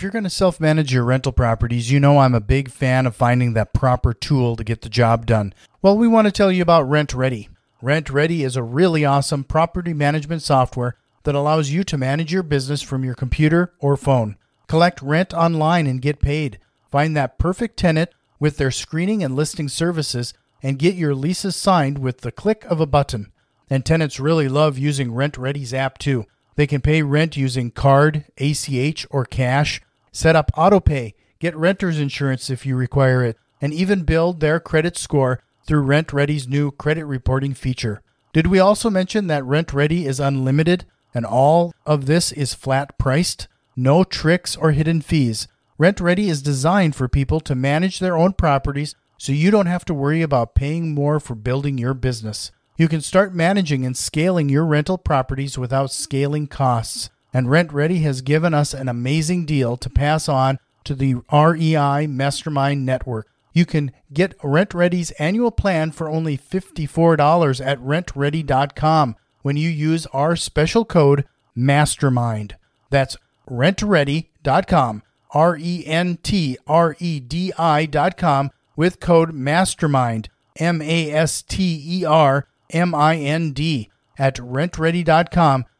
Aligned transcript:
If 0.00 0.04
you're 0.04 0.12
going 0.12 0.24
to 0.24 0.30
self 0.30 0.58
manage 0.58 0.94
your 0.94 1.04
rental 1.04 1.30
properties, 1.30 1.92
you 1.92 2.00
know 2.00 2.20
I'm 2.20 2.34
a 2.34 2.40
big 2.40 2.70
fan 2.70 3.04
of 3.04 3.14
finding 3.14 3.52
that 3.52 3.74
proper 3.74 4.14
tool 4.14 4.56
to 4.56 4.64
get 4.64 4.80
the 4.80 4.88
job 4.88 5.26
done. 5.26 5.52
Well, 5.82 5.98
we 5.98 6.08
want 6.08 6.26
to 6.26 6.32
tell 6.32 6.50
you 6.50 6.62
about 6.62 6.88
RentRedi. 6.88 7.50
Rent 7.82 8.08
Ready 8.08 8.42
is 8.42 8.56
a 8.56 8.62
really 8.62 9.04
awesome 9.04 9.44
property 9.44 9.92
management 9.92 10.40
software 10.40 10.96
that 11.24 11.34
allows 11.34 11.68
you 11.68 11.84
to 11.84 11.98
manage 11.98 12.32
your 12.32 12.42
business 12.42 12.80
from 12.80 13.04
your 13.04 13.14
computer 13.14 13.74
or 13.78 13.94
phone. 13.98 14.38
Collect 14.68 15.02
rent 15.02 15.34
online 15.34 15.86
and 15.86 16.00
get 16.00 16.18
paid. 16.18 16.58
Find 16.90 17.14
that 17.14 17.38
perfect 17.38 17.76
tenant 17.76 18.08
with 18.38 18.56
their 18.56 18.70
screening 18.70 19.22
and 19.22 19.36
listing 19.36 19.68
services 19.68 20.32
and 20.62 20.78
get 20.78 20.94
your 20.94 21.14
leases 21.14 21.56
signed 21.56 21.98
with 21.98 22.22
the 22.22 22.32
click 22.32 22.64
of 22.70 22.80
a 22.80 22.86
button. 22.86 23.30
And 23.68 23.84
tenants 23.84 24.18
really 24.18 24.48
love 24.48 24.78
using 24.78 25.10
RentRedi's 25.10 25.74
app 25.74 25.98
too. 25.98 26.24
They 26.56 26.66
can 26.66 26.80
pay 26.80 27.02
rent 27.02 27.36
using 27.36 27.70
card, 27.70 28.24
ACH, 28.38 29.06
or 29.10 29.26
cash, 29.26 29.82
set 30.12 30.36
up 30.36 30.50
autopay, 30.56 31.14
get 31.38 31.56
renter's 31.56 31.98
insurance 31.98 32.50
if 32.50 32.64
you 32.66 32.76
require 32.76 33.24
it, 33.24 33.36
and 33.60 33.72
even 33.72 34.04
build 34.04 34.40
their 34.40 34.60
credit 34.60 34.96
score 34.96 35.42
through 35.66 35.84
RentRedi's 35.84 36.48
new 36.48 36.70
credit 36.70 37.04
reporting 37.04 37.54
feature. 37.54 38.02
Did 38.32 38.46
we 38.46 38.58
also 38.58 38.90
mention 38.90 39.26
that 39.26 39.42
RentRedi 39.42 40.06
is 40.06 40.20
unlimited 40.20 40.86
and 41.12 41.26
all 41.26 41.74
of 41.84 42.06
this 42.06 42.32
is 42.32 42.54
flat 42.54 42.96
priced? 42.98 43.48
No 43.76 44.04
tricks 44.04 44.56
or 44.56 44.72
hidden 44.72 45.00
fees. 45.00 45.48
RentRedi 45.78 46.28
is 46.28 46.42
designed 46.42 46.94
for 46.94 47.08
people 47.08 47.40
to 47.40 47.54
manage 47.54 47.98
their 47.98 48.16
own 48.16 48.34
properties 48.34 48.94
so 49.18 49.32
you 49.32 49.50
don't 49.50 49.66
have 49.66 49.84
to 49.86 49.94
worry 49.94 50.22
about 50.22 50.54
paying 50.54 50.94
more 50.94 51.18
for 51.20 51.34
building 51.34 51.78
your 51.78 51.94
business. 51.94 52.50
You 52.76 52.88
can 52.88 53.00
start 53.00 53.34
managing 53.34 53.84
and 53.84 53.96
scaling 53.96 54.48
your 54.48 54.64
rental 54.64 54.96
properties 54.96 55.58
without 55.58 55.90
scaling 55.90 56.46
costs. 56.46 57.10
And 57.32 57.46
RentRedi 57.46 58.02
has 58.02 58.22
given 58.22 58.54
us 58.54 58.74
an 58.74 58.88
amazing 58.88 59.46
deal 59.46 59.76
to 59.76 59.90
pass 59.90 60.28
on 60.28 60.58
to 60.84 60.94
the 60.94 61.16
REI 61.32 62.06
Mastermind 62.06 62.84
Network. 62.84 63.28
You 63.52 63.66
can 63.66 63.92
get 64.12 64.38
RentRedi's 64.38 65.10
annual 65.12 65.50
plan 65.50 65.92
for 65.92 66.08
only 66.08 66.38
$54 66.38 67.64
at 67.64 67.78
rentredi.com 67.78 69.16
when 69.42 69.56
you 69.56 69.68
use 69.68 70.06
our 70.06 70.36
special 70.36 70.84
code 70.84 71.24
MASTERMIND. 71.56 72.52
That's 72.90 73.16
rentredi.com, 73.48 75.02
R 75.32 75.56
E 75.58 75.84
N 75.86 76.18
T 76.22 76.58
R 76.66 76.96
E 76.98 77.20
D 77.20 77.52
I.com 77.58 78.50
with 78.76 79.00
code 79.00 79.32
MASTERMIND, 79.32 80.28
M 80.56 80.80
A 80.82 81.10
S 81.10 81.42
T 81.42 81.82
E 81.86 82.04
R 82.04 82.46
M 82.70 82.94
I 82.94 83.16
N 83.16 83.52
D 83.52 83.90
at 84.18 84.36
rentredi.com 84.36 85.64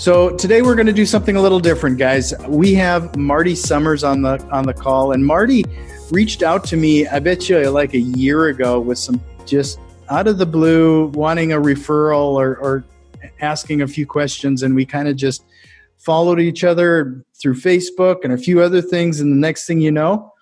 So 0.00 0.30
today 0.30 0.62
we're 0.62 0.76
going 0.76 0.86
to 0.86 0.94
do 0.94 1.04
something 1.04 1.36
a 1.36 1.42
little 1.42 1.60
different, 1.60 1.98
guys. 1.98 2.32
We 2.48 2.72
have 2.72 3.14
Marty 3.16 3.54
Summers 3.54 4.02
on 4.02 4.22
the 4.22 4.42
on 4.50 4.64
the 4.64 4.72
call, 4.72 5.12
and 5.12 5.26
Marty 5.26 5.66
reached 6.10 6.42
out 6.42 6.64
to 6.68 6.78
me. 6.78 7.06
I 7.06 7.18
bet 7.18 7.50
you 7.50 7.68
like 7.68 7.92
a 7.92 8.00
year 8.00 8.46
ago 8.46 8.80
with 8.80 8.96
some 8.96 9.20
just 9.44 9.78
out 10.08 10.26
of 10.26 10.38
the 10.38 10.46
blue 10.46 11.08
wanting 11.08 11.52
a 11.52 11.58
referral 11.58 12.32
or, 12.32 12.56
or 12.56 12.84
asking 13.42 13.82
a 13.82 13.86
few 13.86 14.06
questions, 14.06 14.62
and 14.62 14.74
we 14.74 14.86
kind 14.86 15.06
of 15.06 15.16
just 15.16 15.44
followed 15.98 16.40
each 16.40 16.64
other 16.64 17.22
through 17.38 17.56
Facebook 17.56 18.24
and 18.24 18.32
a 18.32 18.38
few 18.38 18.62
other 18.62 18.80
things. 18.80 19.20
And 19.20 19.30
the 19.30 19.36
next 19.36 19.66
thing 19.66 19.82
you 19.82 19.92
know, 19.92 20.32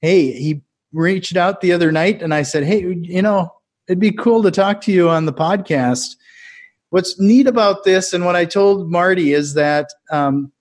hey, 0.00 0.32
he 0.32 0.62
reached 0.94 1.36
out 1.36 1.60
the 1.60 1.72
other 1.72 1.92
night, 1.92 2.22
and 2.22 2.32
I 2.32 2.40
said, 2.40 2.64
hey, 2.64 2.80
you 2.80 3.20
know, 3.20 3.52
it'd 3.86 4.00
be 4.00 4.12
cool 4.12 4.42
to 4.44 4.50
talk 4.50 4.80
to 4.80 4.92
you 4.92 5.10
on 5.10 5.26
the 5.26 5.34
podcast. 5.34 6.16
What's 6.94 7.18
neat 7.18 7.48
about 7.48 7.82
this, 7.82 8.12
and 8.12 8.24
what 8.24 8.36
I 8.36 8.44
told 8.44 8.88
Marty, 8.88 9.32
is 9.32 9.54
that 9.54 9.90
um, 10.12 10.52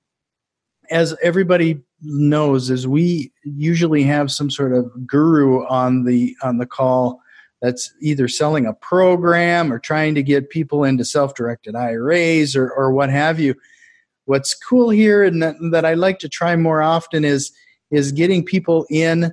as 0.89 1.15
everybody 1.21 1.79
knows, 2.01 2.71
is 2.71 2.87
we 2.87 3.31
usually 3.43 4.01
have 4.01 4.31
some 4.31 4.49
sort 4.49 4.73
of 4.73 4.91
guru 5.05 5.63
on 5.67 6.05
the 6.05 6.35
on 6.41 6.57
the 6.57 6.65
call 6.65 7.21
that's 7.61 7.93
either 8.01 8.27
selling 8.27 8.65
a 8.65 8.73
program 8.73 9.71
or 9.71 9.77
trying 9.77 10.15
to 10.15 10.23
get 10.23 10.49
people 10.49 10.83
into 10.83 11.05
self-directed 11.05 11.75
IRAs 11.75 12.55
or, 12.55 12.67
or 12.71 12.91
what 12.91 13.11
have 13.11 13.39
you. 13.39 13.53
What's 14.25 14.55
cool 14.55 14.89
here 14.89 15.23
and 15.23 15.39
that, 15.43 15.53
that 15.71 15.85
I 15.85 15.93
like 15.93 16.17
to 16.17 16.29
try 16.29 16.55
more 16.55 16.81
often 16.81 17.23
is 17.23 17.51
is 17.91 18.11
getting 18.11 18.43
people 18.43 18.87
in 18.89 19.31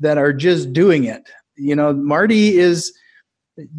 that 0.00 0.18
are 0.18 0.32
just 0.32 0.72
doing 0.72 1.04
it. 1.04 1.22
You 1.54 1.76
know, 1.76 1.92
Marty 1.92 2.58
is 2.58 2.92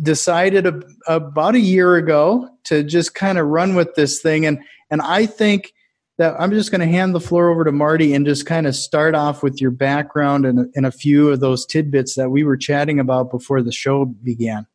decided 0.01 0.67
a, 0.67 0.81
about 1.07 1.55
a 1.55 1.59
year 1.59 1.95
ago 1.95 2.49
to 2.63 2.83
just 2.83 3.15
kind 3.15 3.37
of 3.37 3.47
run 3.47 3.75
with 3.75 3.95
this 3.95 4.21
thing 4.21 4.45
and 4.45 4.59
and 4.91 5.01
I 5.01 5.25
think 5.25 5.73
that 6.17 6.35
I'm 6.39 6.51
just 6.51 6.69
going 6.69 6.81
to 6.81 6.87
hand 6.87 7.15
the 7.15 7.19
floor 7.19 7.49
over 7.49 7.63
to 7.63 7.71
Marty 7.71 8.13
and 8.13 8.25
just 8.25 8.45
kind 8.45 8.67
of 8.67 8.75
start 8.75 9.15
off 9.15 9.41
with 9.41 9.59
your 9.59 9.71
background 9.71 10.45
and, 10.45 10.71
and 10.75 10.85
a 10.85 10.91
few 10.91 11.31
of 11.31 11.39
those 11.39 11.65
tidbits 11.65 12.15
that 12.15 12.29
we 12.29 12.43
were 12.43 12.57
chatting 12.57 12.99
about 12.99 13.31
before 13.31 13.61
the 13.61 13.71
show 13.71 14.05
began. 14.05 14.67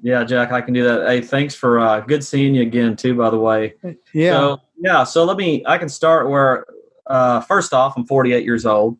Yeah, 0.00 0.24
Jack, 0.24 0.52
I 0.52 0.60
can 0.60 0.74
do 0.74 0.84
that. 0.84 1.08
Hey, 1.08 1.20
thanks 1.20 1.54
for 1.54 1.80
uh, 1.80 2.00
good 2.00 2.22
seeing 2.22 2.54
you 2.54 2.62
again, 2.62 2.96
too. 2.96 3.14
By 3.14 3.30
the 3.30 3.38
way, 3.38 3.74
yeah, 4.12 4.32
so, 4.32 4.60
yeah. 4.78 5.04
So 5.04 5.24
let 5.24 5.36
me. 5.36 5.64
I 5.66 5.78
can 5.78 5.88
start 5.88 6.28
where. 6.28 6.66
Uh, 7.06 7.40
first 7.40 7.72
off, 7.72 7.96
I'm 7.96 8.04
48 8.04 8.44
years 8.44 8.66
old. 8.66 8.98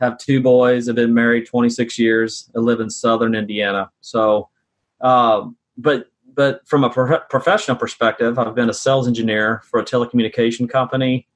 Have 0.00 0.16
two 0.16 0.40
boys. 0.40 0.88
I've 0.88 0.94
been 0.94 1.12
married 1.12 1.46
26 1.46 1.98
years. 1.98 2.48
I 2.56 2.60
live 2.60 2.80
in 2.80 2.88
Southern 2.88 3.34
Indiana. 3.34 3.90
So, 4.00 4.48
uh, 5.00 5.46
but 5.76 6.06
but 6.34 6.66
from 6.68 6.84
a 6.84 6.90
pro- 6.90 7.20
professional 7.30 7.76
perspective, 7.76 8.38
I've 8.38 8.54
been 8.54 8.70
a 8.70 8.74
sales 8.74 9.08
engineer 9.08 9.62
for 9.64 9.80
a 9.80 9.84
telecommunication 9.84 10.68
company. 10.70 11.26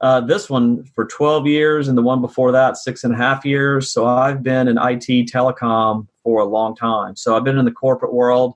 Uh, 0.00 0.20
this 0.20 0.50
one 0.50 0.84
for 0.84 1.06
12 1.06 1.46
years, 1.46 1.88
and 1.88 1.96
the 1.96 2.02
one 2.02 2.20
before 2.20 2.52
that, 2.52 2.76
six 2.76 3.04
and 3.04 3.14
a 3.14 3.16
half 3.16 3.44
years. 3.44 3.90
So 3.90 4.06
I've 4.06 4.42
been 4.42 4.68
in 4.68 4.76
IT 4.76 5.28
telecom 5.32 6.06
for 6.22 6.40
a 6.40 6.44
long 6.44 6.76
time. 6.76 7.16
So 7.16 7.36
I've 7.36 7.44
been 7.44 7.58
in 7.58 7.64
the 7.64 7.72
corporate 7.72 8.12
world. 8.12 8.54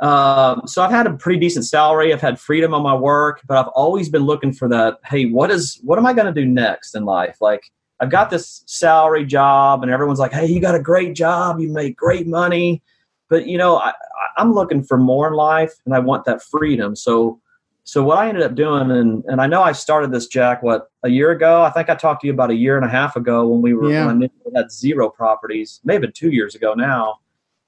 Um, 0.00 0.62
so 0.66 0.82
I've 0.82 0.90
had 0.90 1.06
a 1.06 1.14
pretty 1.14 1.38
decent 1.38 1.64
salary. 1.64 2.12
I've 2.12 2.20
had 2.20 2.40
freedom 2.40 2.74
on 2.74 2.82
my 2.82 2.94
work, 2.94 3.40
but 3.46 3.56
I've 3.56 3.68
always 3.68 4.08
been 4.08 4.22
looking 4.22 4.52
for 4.52 4.68
that. 4.68 4.98
Hey, 5.04 5.26
what 5.26 5.50
is 5.50 5.80
what 5.84 5.98
am 5.98 6.06
I 6.06 6.12
going 6.12 6.26
to 6.26 6.32
do 6.32 6.46
next 6.46 6.96
in 6.96 7.04
life? 7.04 7.36
Like 7.40 7.62
I've 8.00 8.10
got 8.10 8.28
this 8.28 8.64
salary 8.66 9.24
job, 9.24 9.82
and 9.82 9.92
everyone's 9.92 10.18
like, 10.18 10.32
"Hey, 10.32 10.46
you 10.46 10.60
got 10.60 10.74
a 10.74 10.82
great 10.82 11.14
job. 11.14 11.60
You 11.60 11.68
make 11.68 11.96
great 11.96 12.26
money." 12.26 12.82
But 13.32 13.46
you 13.46 13.56
know, 13.56 13.78
I, 13.78 13.94
I'm 14.36 14.52
looking 14.52 14.82
for 14.84 14.98
more 14.98 15.26
in 15.28 15.32
life 15.32 15.72
and 15.86 15.94
I 15.94 16.00
want 16.00 16.26
that 16.26 16.42
freedom. 16.42 16.94
So 16.94 17.40
so 17.84 18.02
what 18.02 18.18
I 18.18 18.28
ended 18.28 18.42
up 18.42 18.54
doing, 18.54 18.90
and, 18.90 19.24
and 19.24 19.40
I 19.40 19.46
know 19.46 19.62
I 19.62 19.72
started 19.72 20.12
this, 20.12 20.26
Jack, 20.26 20.62
what, 20.62 20.90
a 21.02 21.08
year 21.08 21.30
ago? 21.30 21.62
I 21.62 21.70
think 21.70 21.88
I 21.88 21.94
talked 21.94 22.20
to 22.20 22.26
you 22.26 22.32
about 22.34 22.50
a 22.50 22.54
year 22.54 22.76
and 22.76 22.84
a 22.84 22.90
half 22.90 23.16
ago 23.16 23.46
when 23.48 23.62
we 23.62 23.72
were 23.72 23.90
yeah. 23.90 24.04
when 24.04 24.30
had 24.54 24.70
zero 24.70 25.08
properties, 25.08 25.80
maybe 25.82 26.12
two 26.12 26.30
years 26.30 26.54
ago 26.54 26.74
now. 26.74 27.20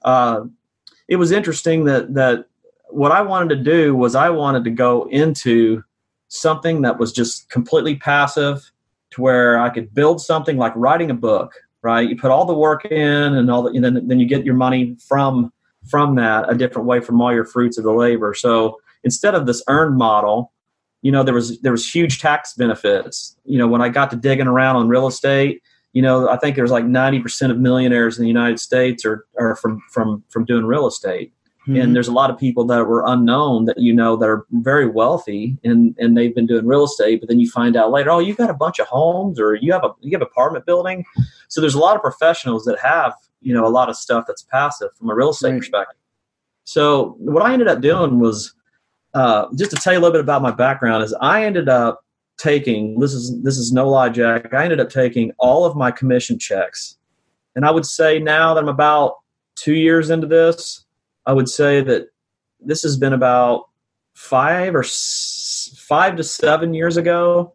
Uh, 0.02 0.42
it 1.08 1.16
was 1.16 1.32
interesting 1.32 1.86
that 1.86 2.12
that 2.12 2.44
what 2.90 3.10
I 3.10 3.22
wanted 3.22 3.56
to 3.56 3.62
do 3.64 3.96
was 3.96 4.14
I 4.14 4.28
wanted 4.28 4.64
to 4.64 4.70
go 4.70 5.08
into 5.08 5.82
something 6.28 6.82
that 6.82 6.98
was 6.98 7.10
just 7.10 7.48
completely 7.48 7.96
passive 7.96 8.70
to 9.12 9.22
where 9.22 9.58
I 9.58 9.70
could 9.70 9.94
build 9.94 10.20
something 10.20 10.58
like 10.58 10.74
writing 10.76 11.10
a 11.10 11.14
book, 11.14 11.54
right? 11.80 12.06
You 12.06 12.16
put 12.16 12.30
all 12.30 12.44
the 12.44 12.52
work 12.52 12.84
in 12.84 13.34
and 13.34 13.50
all 13.50 13.62
the, 13.62 13.70
and 13.70 13.82
then, 13.82 14.06
then 14.08 14.20
you 14.20 14.26
get 14.26 14.44
your 14.44 14.56
money 14.56 14.98
from 15.08 15.50
from 15.88 16.16
that 16.16 16.50
a 16.50 16.54
different 16.54 16.86
way 16.86 17.00
from 17.00 17.20
all 17.20 17.32
your 17.32 17.44
fruits 17.44 17.78
of 17.78 17.84
the 17.84 17.92
labor. 17.92 18.34
So 18.34 18.78
instead 19.02 19.34
of 19.34 19.46
this 19.46 19.62
earned 19.68 19.96
model, 19.96 20.52
you 21.02 21.12
know, 21.12 21.22
there 21.22 21.34
was 21.34 21.60
there 21.60 21.72
was 21.72 21.88
huge 21.88 22.20
tax 22.20 22.54
benefits. 22.54 23.36
You 23.44 23.58
know, 23.58 23.68
when 23.68 23.82
I 23.82 23.90
got 23.90 24.10
to 24.10 24.16
digging 24.16 24.46
around 24.46 24.76
on 24.76 24.88
real 24.88 25.06
estate, 25.06 25.62
you 25.92 26.02
know, 26.02 26.28
I 26.28 26.38
think 26.38 26.56
there's 26.56 26.70
like 26.70 26.84
90% 26.84 27.50
of 27.50 27.58
millionaires 27.58 28.18
in 28.18 28.22
the 28.22 28.28
United 28.28 28.58
States 28.58 29.04
are, 29.04 29.26
are 29.38 29.54
from 29.56 29.82
from 29.90 30.24
from 30.30 30.44
doing 30.44 30.64
real 30.64 30.86
estate. 30.86 31.32
Mm-hmm. 31.68 31.80
And 31.80 31.96
there's 31.96 32.08
a 32.08 32.12
lot 32.12 32.30
of 32.30 32.38
people 32.38 32.66
that 32.66 32.86
were 32.86 33.04
unknown 33.06 33.64
that 33.66 33.78
you 33.78 33.94
know 33.94 34.16
that 34.16 34.28
are 34.28 34.44
very 34.50 34.86
wealthy 34.86 35.56
and 35.64 35.94
and 35.98 36.16
they've 36.16 36.34
been 36.34 36.46
doing 36.46 36.66
real 36.66 36.84
estate, 36.84 37.20
but 37.20 37.28
then 37.28 37.38
you 37.38 37.50
find 37.50 37.76
out 37.76 37.90
later, 37.90 38.10
oh, 38.10 38.18
you've 38.18 38.36
got 38.36 38.50
a 38.50 38.54
bunch 38.54 38.78
of 38.78 38.86
homes 38.86 39.40
or 39.40 39.54
you 39.54 39.72
have 39.72 39.84
a 39.84 39.90
you 40.00 40.10
have 40.12 40.22
apartment 40.22 40.66
building. 40.66 41.04
So 41.48 41.60
there's 41.60 41.74
a 41.74 41.78
lot 41.78 41.96
of 41.96 42.02
professionals 42.02 42.64
that 42.64 42.78
have 42.80 43.14
you 43.44 43.54
know 43.54 43.66
a 43.66 43.68
lot 43.68 43.88
of 43.88 43.96
stuff 43.96 44.24
that's 44.26 44.42
passive 44.42 44.88
from 44.96 45.10
a 45.10 45.14
real 45.14 45.30
estate 45.30 45.50
right. 45.50 45.58
perspective. 45.58 45.96
So 46.64 47.16
what 47.18 47.42
I 47.42 47.52
ended 47.52 47.68
up 47.68 47.80
doing 47.80 48.18
was 48.18 48.54
uh, 49.14 49.46
just 49.54 49.70
to 49.70 49.76
tell 49.76 49.92
you 49.92 49.98
a 49.98 50.02
little 50.02 50.12
bit 50.12 50.20
about 50.20 50.42
my 50.42 50.50
background 50.50 51.04
is 51.04 51.14
I 51.20 51.44
ended 51.44 51.68
up 51.68 52.04
taking 52.36 52.98
this 52.98 53.12
is 53.12 53.40
this 53.42 53.58
is 53.58 53.72
no 53.72 53.88
lie, 53.88 54.08
Jack. 54.08 54.52
I 54.52 54.64
ended 54.64 54.80
up 54.80 54.90
taking 54.90 55.32
all 55.38 55.64
of 55.64 55.76
my 55.76 55.90
commission 55.90 56.38
checks, 56.38 56.96
and 57.54 57.64
I 57.64 57.70
would 57.70 57.86
say 57.86 58.18
now 58.18 58.54
that 58.54 58.62
I'm 58.62 58.68
about 58.68 59.16
two 59.54 59.74
years 59.74 60.10
into 60.10 60.26
this, 60.26 60.84
I 61.26 61.32
would 61.32 61.48
say 61.48 61.80
that 61.82 62.08
this 62.60 62.82
has 62.82 62.96
been 62.96 63.12
about 63.12 63.68
five 64.14 64.74
or 64.74 64.82
s- 64.82 65.76
five 65.78 66.16
to 66.16 66.24
seven 66.24 66.74
years 66.74 66.96
ago. 66.96 67.54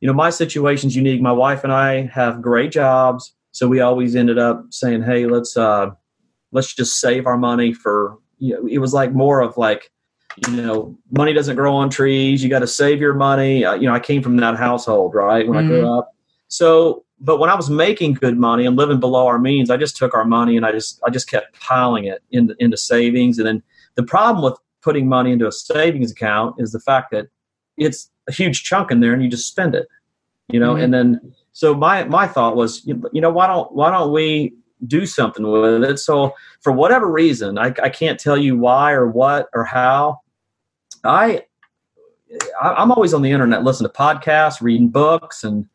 You 0.00 0.08
know, 0.08 0.14
my 0.14 0.30
situation's 0.30 0.96
unique. 0.96 1.20
My 1.20 1.32
wife 1.32 1.62
and 1.62 1.72
I 1.72 2.06
have 2.06 2.42
great 2.42 2.72
jobs, 2.72 3.34
so 3.52 3.68
we 3.68 3.80
always 3.80 4.16
ended 4.16 4.38
up 4.38 4.66
saying, 4.70 5.02
"Hey, 5.02 5.26
let's 5.26 5.56
uh, 5.56 5.90
let's 6.52 6.74
just 6.74 7.00
save 7.00 7.26
our 7.26 7.38
money 7.38 7.72
for." 7.72 8.18
You 8.38 8.54
know, 8.54 8.66
it 8.66 8.78
was 8.78 8.94
like 8.94 9.12
more 9.12 9.40
of 9.40 9.58
like 9.58 9.90
you 10.46 10.56
know, 10.56 10.96
money 11.10 11.32
doesn't 11.32 11.56
grow 11.56 11.74
on 11.74 11.90
trees. 11.90 12.42
You 12.42 12.48
got 12.48 12.60
to 12.60 12.66
save 12.66 13.00
your 13.00 13.14
money. 13.14 13.64
Uh, 13.64 13.74
you 13.74 13.86
know, 13.86 13.94
I 13.94 14.00
came 14.00 14.22
from 14.22 14.36
that 14.36 14.56
household, 14.56 15.14
right? 15.14 15.46
When 15.46 15.58
mm-hmm. 15.58 15.66
I 15.66 15.68
grew 15.68 15.82
mm-hmm. 15.82 15.98
up. 15.98 16.14
So, 16.48 17.04
but 17.20 17.38
when 17.38 17.50
I 17.50 17.54
was 17.54 17.68
making 17.68 18.14
good 18.14 18.38
money 18.38 18.64
and 18.64 18.76
living 18.76 19.00
below 19.00 19.26
our 19.26 19.38
means, 19.38 19.70
I 19.70 19.76
just 19.76 19.96
took 19.96 20.14
our 20.14 20.24
money 20.24 20.56
and 20.56 20.64
I 20.64 20.72
just, 20.72 21.00
I 21.06 21.10
just 21.10 21.28
kept 21.28 21.58
piling 21.60 22.04
it 22.04 22.22
into, 22.30 22.54
into 22.58 22.76
savings. 22.76 23.38
And 23.38 23.46
then 23.46 23.62
the 23.96 24.02
problem 24.02 24.42
with 24.42 24.58
putting 24.82 25.08
money 25.08 25.32
into 25.32 25.46
a 25.46 25.52
savings 25.52 26.10
account 26.10 26.56
is 26.58 26.72
the 26.72 26.80
fact 26.80 27.10
that 27.10 27.28
it's 27.76 28.10
a 28.28 28.32
huge 28.32 28.64
chunk 28.64 28.90
in 28.90 29.00
there 29.00 29.12
and 29.12 29.22
you 29.22 29.28
just 29.28 29.46
spend 29.46 29.74
it, 29.74 29.88
you 30.48 30.58
know, 30.58 30.74
mm-hmm. 30.74 30.84
and 30.84 30.94
then, 30.94 31.34
so 31.52 31.74
my, 31.74 32.04
my 32.04 32.26
thought 32.26 32.56
was, 32.56 32.84
you 32.86 33.20
know, 33.20 33.30
why 33.30 33.46
don't, 33.46 33.72
why 33.72 33.90
don't 33.90 34.12
we 34.12 34.54
do 34.86 35.06
something 35.06 35.46
with 35.46 35.84
it. 35.84 35.98
So 35.98 36.34
for 36.60 36.72
whatever 36.72 37.10
reason, 37.10 37.58
I, 37.58 37.74
I 37.82 37.88
can't 37.88 38.18
tell 38.18 38.36
you 38.36 38.56
why 38.56 38.92
or 38.92 39.06
what 39.06 39.48
or 39.52 39.64
how. 39.64 40.20
I 41.04 41.44
I'm 42.60 42.92
always 42.92 43.14
on 43.14 43.22
the 43.22 43.30
internet, 43.30 43.64
listening 43.64 43.90
to 43.90 43.96
podcasts, 43.96 44.60
reading 44.60 44.88
books, 44.88 45.42
and 45.42 45.66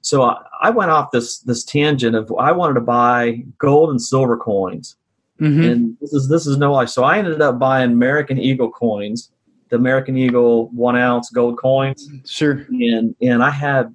so 0.00 0.22
I, 0.22 0.42
I 0.60 0.70
went 0.70 0.90
off 0.90 1.10
this 1.10 1.38
this 1.38 1.64
tangent 1.64 2.14
of 2.16 2.32
I 2.38 2.52
wanted 2.52 2.74
to 2.74 2.80
buy 2.80 3.44
gold 3.58 3.90
and 3.90 4.00
silver 4.00 4.36
coins, 4.36 4.96
mm-hmm. 5.40 5.62
and 5.62 5.96
this 6.00 6.12
is 6.12 6.28
this 6.28 6.46
is 6.46 6.58
no 6.58 6.72
lie. 6.72 6.84
So 6.84 7.04
I 7.04 7.18
ended 7.18 7.40
up 7.40 7.58
buying 7.58 7.92
American 7.92 8.38
Eagle 8.38 8.70
coins, 8.70 9.30
the 9.70 9.76
American 9.76 10.16
Eagle 10.16 10.68
one 10.70 10.96
ounce 10.96 11.30
gold 11.30 11.58
coins. 11.58 12.08
Sure. 12.26 12.66
And 12.70 13.14
and 13.22 13.42
I 13.42 13.50
had 13.50 13.94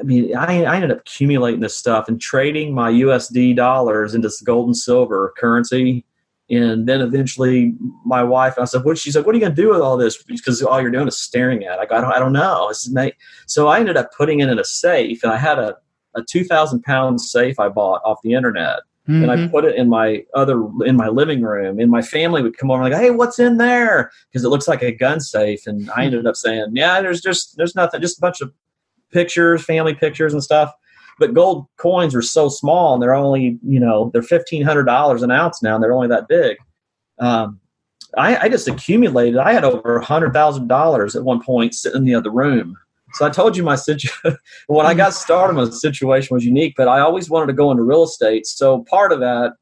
I 0.00 0.02
mean, 0.02 0.34
I, 0.34 0.64
I 0.64 0.74
ended 0.74 0.90
up 0.90 1.00
accumulating 1.00 1.60
this 1.60 1.76
stuff 1.76 2.08
and 2.08 2.20
trading 2.20 2.74
my 2.74 2.90
USD 2.90 3.54
dollars 3.54 4.14
into 4.14 4.30
gold 4.44 4.66
and 4.66 4.76
silver 4.76 5.34
currency. 5.36 6.04
And 6.48 6.88
then 6.88 7.00
eventually, 7.00 7.74
my 8.04 8.24
wife, 8.24 8.54
I 8.58 8.64
said, 8.64 8.82
"What?" 8.82 8.98
She's 8.98 9.14
like, 9.14 9.24
"What 9.24 9.36
are 9.36 9.38
you 9.38 9.44
going 9.44 9.54
to 9.54 9.62
do 9.62 9.70
with 9.70 9.80
all 9.80 9.96
this?" 9.96 10.20
Because 10.20 10.60
all 10.62 10.80
you're 10.80 10.90
doing 10.90 11.06
is 11.06 11.16
staring 11.16 11.62
at. 11.64 11.78
It. 11.78 11.82
I 11.82 11.86
go, 11.86 11.96
"I 11.96 12.00
don't, 12.00 12.12
I 12.12 12.18
don't 12.18 12.32
know." 12.32 12.72
So 13.46 13.68
I 13.68 13.78
ended 13.78 13.96
up 13.96 14.10
putting 14.16 14.40
it 14.40 14.48
in 14.48 14.58
a 14.58 14.64
safe, 14.64 15.22
and 15.22 15.32
I 15.32 15.36
had 15.36 15.60
a 15.60 15.76
a 16.16 16.22
two 16.22 16.42
thousand 16.42 16.82
pound 16.82 17.20
safe 17.20 17.60
I 17.60 17.68
bought 17.68 18.02
off 18.04 18.18
the 18.24 18.32
internet, 18.32 18.80
mm-hmm. 19.08 19.22
and 19.22 19.30
I 19.30 19.36
mm-hmm. 19.36 19.52
put 19.52 19.64
it 19.64 19.76
in 19.76 19.88
my 19.88 20.24
other 20.34 20.60
in 20.84 20.96
my 20.96 21.08
living 21.08 21.42
room. 21.42 21.78
And 21.78 21.88
my 21.88 22.02
family 22.02 22.42
would 22.42 22.58
come 22.58 22.70
over 22.70 22.82
and 22.82 22.92
like, 22.92 23.00
"Hey, 23.00 23.10
what's 23.10 23.38
in 23.38 23.58
there?" 23.58 24.10
Because 24.28 24.44
it 24.44 24.48
looks 24.48 24.66
like 24.66 24.82
a 24.82 24.90
gun 24.90 25.20
safe. 25.20 25.68
And 25.68 25.88
I 25.92 26.04
ended 26.04 26.26
up 26.26 26.34
saying, 26.34 26.70
"Yeah, 26.72 27.00
there's 27.00 27.20
just 27.20 27.56
there's 27.58 27.76
nothing, 27.76 28.00
just 28.00 28.18
a 28.18 28.22
bunch 28.22 28.40
of 28.40 28.52
pictures, 29.10 29.64
family 29.64 29.94
pictures 29.94 30.32
and 30.32 30.42
stuff. 30.42 30.72
But 31.18 31.34
gold 31.34 31.66
coins 31.76 32.14
are 32.14 32.22
so 32.22 32.48
small 32.48 32.94
and 32.94 33.02
they're 33.02 33.14
only, 33.14 33.58
you 33.62 33.78
know, 33.78 34.10
they're 34.12 34.22
fifteen 34.22 34.62
hundred 34.62 34.84
dollars 34.84 35.22
an 35.22 35.30
ounce 35.30 35.62
now 35.62 35.74
and 35.74 35.84
they're 35.84 35.92
only 35.92 36.08
that 36.08 36.28
big. 36.28 36.56
Um, 37.18 37.60
I, 38.16 38.36
I, 38.36 38.48
just 38.48 38.66
accumulated. 38.66 39.38
I 39.38 39.52
had 39.52 39.62
over 39.62 39.96
a 39.96 40.04
hundred 40.04 40.32
thousand 40.32 40.68
dollars 40.68 41.14
at 41.14 41.22
one 41.22 41.42
point 41.42 41.74
sitting 41.74 41.98
in 41.98 42.04
the 42.04 42.14
other 42.14 42.30
room. 42.30 42.76
So 43.12 43.26
I 43.26 43.30
told 43.30 43.56
you 43.56 43.62
my 43.62 43.74
situation. 43.74 44.36
when 44.68 44.86
I 44.86 44.94
got 44.94 45.14
started, 45.14 45.54
my 45.54 45.68
situation 45.68 46.34
was 46.34 46.44
unique, 46.44 46.74
but 46.76 46.88
I 46.88 47.00
always 47.00 47.28
wanted 47.28 47.46
to 47.48 47.52
go 47.52 47.70
into 47.70 47.82
real 47.82 48.04
estate. 48.04 48.46
So 48.46 48.84
part 48.84 49.12
of 49.12 49.20
that 49.20 49.54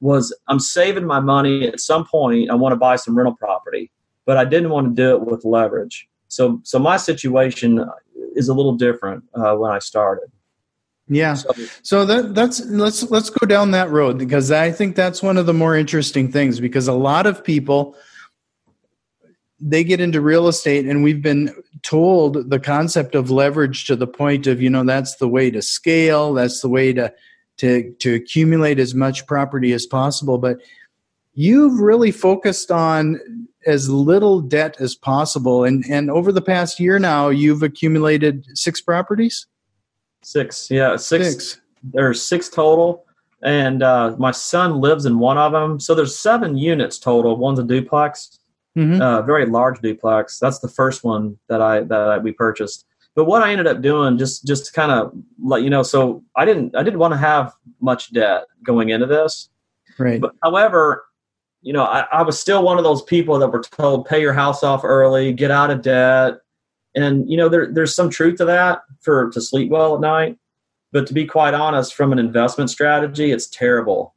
was 0.00 0.36
I'm 0.48 0.60
saving 0.60 1.06
my 1.06 1.20
money. 1.20 1.66
At 1.68 1.80
some 1.80 2.06
point, 2.06 2.50
I 2.50 2.54
want 2.54 2.72
to 2.72 2.76
buy 2.76 2.96
some 2.96 3.16
rental 3.16 3.36
property, 3.36 3.90
but 4.26 4.36
I 4.36 4.44
didn't 4.44 4.70
want 4.70 4.88
to 4.88 5.02
do 5.02 5.16
it 5.16 5.26
with 5.26 5.44
leverage. 5.44 6.08
So, 6.28 6.60
so 6.62 6.78
my 6.78 6.96
situation 6.98 7.84
is 8.38 8.48
a 8.48 8.54
little 8.54 8.74
different 8.74 9.24
uh, 9.34 9.54
when 9.54 9.70
I 9.70 9.78
started. 9.78 10.30
Yeah. 11.08 11.34
So, 11.34 11.50
so 11.82 12.04
that, 12.04 12.34
that's 12.34 12.64
let's 12.66 13.10
let's 13.10 13.30
go 13.30 13.46
down 13.46 13.70
that 13.70 13.90
road 13.90 14.18
because 14.18 14.50
I 14.50 14.70
think 14.70 14.94
that's 14.94 15.22
one 15.22 15.38
of 15.38 15.46
the 15.46 15.54
more 15.54 15.74
interesting 15.74 16.30
things 16.30 16.60
because 16.60 16.86
a 16.86 16.92
lot 16.92 17.26
of 17.26 17.42
people 17.42 17.96
they 19.60 19.82
get 19.82 20.00
into 20.00 20.20
real 20.20 20.48
estate 20.48 20.86
and 20.86 21.02
we've 21.02 21.22
been 21.22 21.52
told 21.82 22.50
the 22.50 22.60
concept 22.60 23.14
of 23.14 23.30
leverage 23.30 23.86
to 23.86 23.96
the 23.96 24.06
point 24.06 24.46
of 24.46 24.62
you 24.62 24.70
know 24.70 24.84
that's 24.84 25.16
the 25.16 25.28
way 25.28 25.50
to 25.50 25.60
scale 25.62 26.32
that's 26.32 26.60
the 26.60 26.68
way 26.68 26.92
to 26.92 27.12
to 27.56 27.92
to 27.94 28.14
accumulate 28.14 28.78
as 28.78 28.94
much 28.94 29.26
property 29.26 29.72
as 29.72 29.84
possible 29.84 30.38
but 30.38 30.58
you've 31.38 31.78
really 31.78 32.10
focused 32.10 32.72
on 32.72 33.20
as 33.64 33.88
little 33.88 34.40
debt 34.40 34.76
as 34.80 34.96
possible. 34.96 35.62
And 35.62 35.84
and 35.88 36.10
over 36.10 36.32
the 36.32 36.42
past 36.42 36.80
year 36.80 36.98
now, 36.98 37.28
you've 37.28 37.62
accumulated 37.62 38.44
six 38.54 38.80
properties. 38.80 39.46
Six, 40.22 40.68
yeah, 40.68 40.96
six. 40.96 41.28
six. 41.28 41.60
There's 41.84 42.20
six 42.20 42.48
total, 42.48 43.04
and 43.42 43.84
uh, 43.84 44.16
my 44.18 44.32
son 44.32 44.80
lives 44.80 45.06
in 45.06 45.20
one 45.20 45.38
of 45.38 45.52
them. 45.52 45.78
So 45.78 45.94
there's 45.94 46.16
seven 46.18 46.58
units 46.58 46.98
total. 46.98 47.36
One's 47.36 47.60
a 47.60 47.62
duplex, 47.62 48.40
mm-hmm. 48.76 49.00
uh, 49.00 49.22
very 49.22 49.46
large 49.46 49.80
duplex. 49.80 50.40
That's 50.40 50.58
the 50.58 50.68
first 50.68 51.04
one 51.04 51.38
that 51.48 51.62
I 51.62 51.82
that 51.82 52.24
we 52.24 52.32
purchased. 52.32 52.84
But 53.14 53.26
what 53.26 53.42
I 53.42 53.52
ended 53.52 53.68
up 53.68 53.80
doing, 53.80 54.18
just 54.18 54.44
just 54.44 54.66
to 54.66 54.72
kind 54.72 54.90
of 54.90 55.12
let 55.40 55.62
you 55.62 55.70
know, 55.70 55.84
so 55.84 56.24
I 56.34 56.44
didn't 56.44 56.74
I 56.74 56.82
didn't 56.82 56.98
want 56.98 57.12
to 57.12 57.18
have 57.18 57.54
much 57.80 58.12
debt 58.12 58.46
going 58.64 58.88
into 58.88 59.06
this. 59.06 59.50
Right. 60.00 60.20
But 60.20 60.34
however, 60.42 61.04
you 61.62 61.72
know, 61.72 61.84
I, 61.84 62.06
I, 62.12 62.22
was 62.22 62.38
still 62.38 62.62
one 62.62 62.78
of 62.78 62.84
those 62.84 63.02
people 63.02 63.38
that 63.38 63.48
were 63.48 63.62
told 63.62 64.06
pay 64.06 64.20
your 64.20 64.32
house 64.32 64.62
off 64.62 64.84
early, 64.84 65.32
get 65.32 65.50
out 65.50 65.70
of 65.70 65.82
debt, 65.82 66.34
and 66.94 67.28
you 67.28 67.36
know, 67.36 67.48
there, 67.48 67.72
there's 67.72 67.94
some 67.94 68.10
truth 68.10 68.38
to 68.38 68.44
that 68.44 68.82
for 69.00 69.30
to 69.30 69.40
sleep 69.40 69.70
well 69.70 69.94
at 69.94 70.00
night. 70.00 70.38
But 70.92 71.06
to 71.08 71.14
be 71.14 71.26
quite 71.26 71.54
honest, 71.54 71.94
from 71.94 72.12
an 72.12 72.18
investment 72.18 72.70
strategy, 72.70 73.30
it's 73.30 73.46
terrible. 73.46 74.14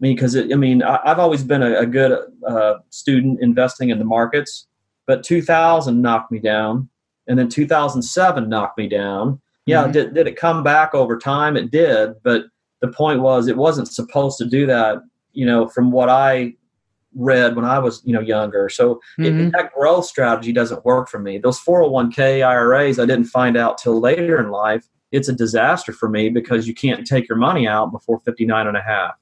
I 0.00 0.06
mean, 0.06 0.16
because 0.16 0.36
I 0.36 0.42
mean, 0.42 0.82
I, 0.82 1.00
have 1.04 1.18
always 1.18 1.44
been 1.44 1.62
a, 1.62 1.80
a 1.80 1.86
good 1.86 2.18
uh, 2.46 2.74
student 2.90 3.40
investing 3.40 3.90
in 3.90 3.98
the 3.98 4.04
markets, 4.04 4.66
but 5.06 5.22
2000 5.24 6.00
knocked 6.00 6.30
me 6.30 6.38
down, 6.38 6.88
and 7.26 7.38
then 7.38 7.48
2007 7.48 8.48
knocked 8.48 8.78
me 8.78 8.88
down. 8.88 9.40
Yeah, 9.66 9.84
mm-hmm. 9.84 9.92
did, 9.92 10.14
did 10.14 10.26
it 10.26 10.36
come 10.36 10.62
back 10.62 10.94
over 10.94 11.18
time? 11.18 11.56
It 11.56 11.70
did, 11.70 12.14
but 12.22 12.44
the 12.80 12.88
point 12.88 13.20
was 13.20 13.46
it 13.46 13.56
wasn't 13.56 13.88
supposed 13.88 14.38
to 14.38 14.44
do 14.46 14.66
that. 14.66 15.02
You 15.32 15.46
know, 15.46 15.68
from 15.68 15.92
what 15.92 16.08
I 16.08 16.54
read 17.14 17.56
when 17.56 17.64
I 17.64 17.78
was, 17.78 18.02
you 18.04 18.12
know, 18.12 18.20
younger. 18.20 18.68
So 18.68 19.00
mm-hmm. 19.18 19.40
it, 19.40 19.52
that 19.52 19.72
growth 19.74 20.06
strategy 20.06 20.52
doesn't 20.52 20.84
work 20.84 21.08
for 21.08 21.18
me. 21.18 21.38
Those 21.38 21.60
401k 21.60 22.46
IRAs, 22.46 22.98
I 22.98 23.06
didn't 23.06 23.24
find 23.24 23.56
out 23.56 23.78
till 23.78 24.00
later 24.00 24.38
in 24.38 24.50
life. 24.50 24.86
It's 25.12 25.28
a 25.28 25.32
disaster 25.32 25.92
for 25.92 26.08
me 26.08 26.28
because 26.28 26.68
you 26.68 26.74
can't 26.74 27.06
take 27.06 27.28
your 27.28 27.38
money 27.38 27.66
out 27.66 27.90
before 27.90 28.20
59 28.20 28.66
and 28.66 28.76
a 28.76 28.82
half. 28.82 29.14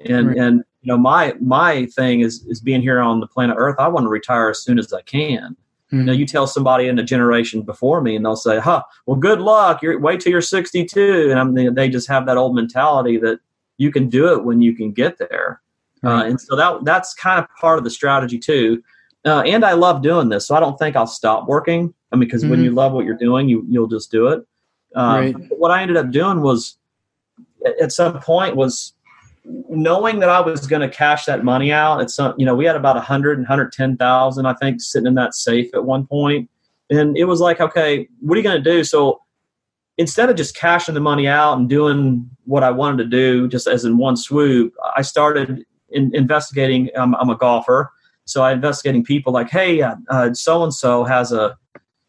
And, 0.00 0.28
right. 0.28 0.36
and, 0.36 0.64
you 0.82 0.92
know, 0.92 0.98
my, 0.98 1.34
my 1.40 1.86
thing 1.86 2.20
is, 2.20 2.44
is 2.46 2.60
being 2.60 2.82
here 2.82 3.00
on 3.00 3.20
the 3.20 3.26
planet 3.26 3.56
earth. 3.58 3.76
I 3.78 3.88
want 3.88 4.04
to 4.04 4.10
retire 4.10 4.50
as 4.50 4.62
soon 4.62 4.78
as 4.78 4.92
I 4.92 5.00
can. 5.02 5.56
Mm-hmm. 5.86 5.98
You 5.98 6.04
know, 6.04 6.12
you 6.12 6.26
tell 6.26 6.46
somebody 6.46 6.88
in 6.88 6.98
a 6.98 7.02
generation 7.02 7.62
before 7.62 8.02
me 8.02 8.16
and 8.16 8.24
they'll 8.24 8.36
say, 8.36 8.58
huh, 8.58 8.82
well, 9.06 9.16
good 9.16 9.40
luck. 9.40 9.82
You're 9.82 9.98
wait 9.98 10.20
till 10.20 10.32
you're 10.32 10.42
62. 10.42 11.30
And 11.30 11.38
I'm, 11.38 11.74
they 11.74 11.88
just 11.88 12.08
have 12.08 12.26
that 12.26 12.36
old 12.36 12.54
mentality 12.54 13.16
that 13.18 13.40
you 13.78 13.90
can 13.90 14.08
do 14.08 14.32
it 14.32 14.44
when 14.44 14.60
you 14.60 14.74
can 14.74 14.92
get 14.92 15.18
there. 15.18 15.62
Uh, 16.06 16.24
and 16.24 16.40
so 16.40 16.56
that 16.56 16.84
that's 16.84 17.14
kind 17.14 17.38
of 17.38 17.46
part 17.60 17.78
of 17.78 17.84
the 17.84 17.90
strategy 17.90 18.38
too. 18.38 18.82
Uh, 19.24 19.42
and 19.42 19.64
I 19.64 19.72
love 19.72 20.02
doing 20.02 20.28
this, 20.28 20.46
so 20.46 20.54
I 20.54 20.60
don't 20.60 20.78
think 20.78 20.96
I'll 20.96 21.06
stop 21.06 21.48
working. 21.48 21.94
I 22.12 22.16
mean, 22.16 22.28
because 22.28 22.42
mm-hmm. 22.42 22.50
when 22.50 22.62
you 22.62 22.70
love 22.70 22.92
what 22.92 23.04
you're 23.04 23.16
doing, 23.16 23.48
you 23.48 23.64
you'll 23.68 23.86
just 23.86 24.10
do 24.10 24.28
it. 24.28 24.46
Um, 24.94 25.16
right. 25.16 25.34
What 25.58 25.70
I 25.70 25.82
ended 25.82 25.96
up 25.96 26.10
doing 26.10 26.40
was, 26.42 26.76
at 27.80 27.90
some 27.90 28.20
point, 28.20 28.56
was 28.56 28.92
knowing 29.44 30.20
that 30.20 30.28
I 30.28 30.40
was 30.40 30.66
going 30.66 30.82
to 30.82 30.94
cash 30.94 31.24
that 31.24 31.44
money 31.44 31.72
out. 31.72 32.00
At 32.00 32.10
some, 32.10 32.34
you 32.38 32.46
know, 32.46 32.54
we 32.54 32.64
had 32.64 32.76
about 32.76 32.96
100 32.96 33.38
and 33.38 33.44
110,000, 33.44 34.46
I 34.46 34.54
think, 34.54 34.80
sitting 34.80 35.06
in 35.06 35.14
that 35.14 35.34
safe 35.34 35.74
at 35.74 35.84
one 35.84 36.06
point, 36.06 36.48
and 36.90 37.16
it 37.16 37.24
was 37.24 37.40
like, 37.40 37.60
okay, 37.60 38.08
what 38.20 38.34
are 38.34 38.38
you 38.38 38.44
going 38.44 38.62
to 38.62 38.70
do? 38.70 38.84
So 38.84 39.20
instead 39.96 40.28
of 40.28 40.36
just 40.36 40.56
cashing 40.56 40.94
the 40.94 41.00
money 41.00 41.26
out 41.26 41.56
and 41.56 41.68
doing 41.68 42.28
what 42.44 42.62
I 42.62 42.70
wanted 42.70 43.04
to 43.04 43.08
do, 43.08 43.48
just 43.48 43.66
as 43.66 43.84
in 43.84 43.96
one 43.96 44.16
swoop, 44.16 44.74
I 44.96 45.02
started 45.02 45.64
in, 45.94 46.14
investigating. 46.14 46.90
Um, 46.96 47.14
I'm 47.14 47.30
a 47.30 47.36
golfer, 47.36 47.90
so 48.24 48.42
I'm 48.42 48.56
investigating 48.56 49.04
people 49.04 49.32
like, 49.32 49.48
hey, 49.48 49.82
so 50.32 50.62
and 50.62 50.74
so 50.74 51.04
has 51.04 51.32
a, 51.32 51.56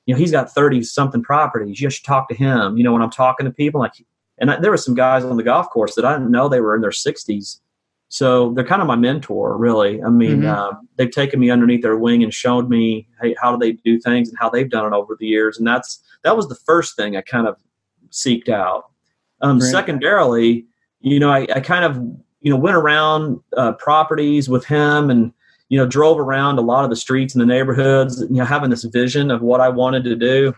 you 0.06 0.14
know, 0.14 0.20
he's 0.20 0.32
got 0.32 0.52
thirty 0.52 0.84
something 0.84 1.24
properties. 1.24 1.80
You 1.80 1.90
should 1.90 2.06
talk 2.06 2.28
to 2.30 2.36
him. 2.36 2.78
You 2.78 2.84
know, 2.84 2.94
when 2.94 3.02
I'm 3.02 3.10
talking 3.10 3.46
to 3.46 3.52
people, 3.52 3.80
like, 3.80 3.94
and 4.38 4.52
I, 4.52 4.60
there 4.60 4.72
were 4.72 4.78
some 4.78 4.96
guys 4.96 5.24
on 5.24 5.38
the 5.38 5.44
golf 5.44 5.70
course 5.70 5.96
that 5.96 6.06
I 6.06 6.14
didn't 6.14 6.32
know 6.32 6.50
they 6.50 6.62
were 6.62 6.76
in 6.76 6.82
their 6.82 6.92
sixties. 6.92 7.62
So 8.08 8.54
they're 8.54 8.64
kind 8.64 8.82
of 8.82 8.88
my 8.88 8.96
mentor, 8.96 9.58
really. 9.58 10.02
I 10.04 10.10
mean, 10.10 10.42
mm-hmm. 10.42 10.48
uh, 10.48 10.80
they've 10.96 11.10
taken 11.12 11.40
me 11.40 11.50
underneath 11.50 11.82
their 11.82 11.98
wing 11.98 12.24
and 12.24 12.34
shown 12.34 12.70
me 12.70 13.08
hey, 13.20 13.36
how 13.42 13.56
do 13.56 13.58
they 13.58 13.74
do 13.84 14.00
things 14.00 14.30
and 14.30 14.38
how 14.40 14.50
they've 14.50 14.70
done 14.70 14.86
it 14.86 14.96
over 14.96 15.18
the 15.20 15.26
years, 15.26 15.58
and 15.58 15.66
that's 15.66 16.02
that 16.24 16.38
was 16.38 16.48
the 16.48 16.56
first 16.56 16.96
thing 16.96 17.18
I 17.18 17.22
kind 17.22 17.48
of 17.48 17.58
seeked 18.12 18.50
out. 18.50 18.92
Um, 19.42 19.60
secondarily, 19.60 20.66
you 21.02 21.20
know, 21.20 21.30
I, 21.30 21.48
I 21.54 21.60
kind 21.60 21.84
of 21.84 22.00
you 22.46 22.52
know 22.52 22.58
went 22.58 22.78
around 22.78 23.42
uh, 23.58 23.74
properties 23.74 24.48
with 24.48 24.64
him 24.66 25.10
and 25.10 25.34
you 25.68 25.78
know 25.78 25.86
drove 25.86 26.20
around 26.20 26.60
a 26.60 26.62
lot 26.62 26.84
of 26.84 26.92
the 26.92 26.96
streets 26.96 27.34
in 27.34 27.40
the 27.40 27.46
neighborhoods 27.46 28.22
you 28.22 28.38
know 28.38 28.46
having 28.46 28.70
this 28.70 28.84
vision 28.84 29.32
of 29.32 29.42
what 29.42 29.60
i 29.60 29.68
wanted 29.68 30.06
to 30.06 30.16
do. 30.16 30.54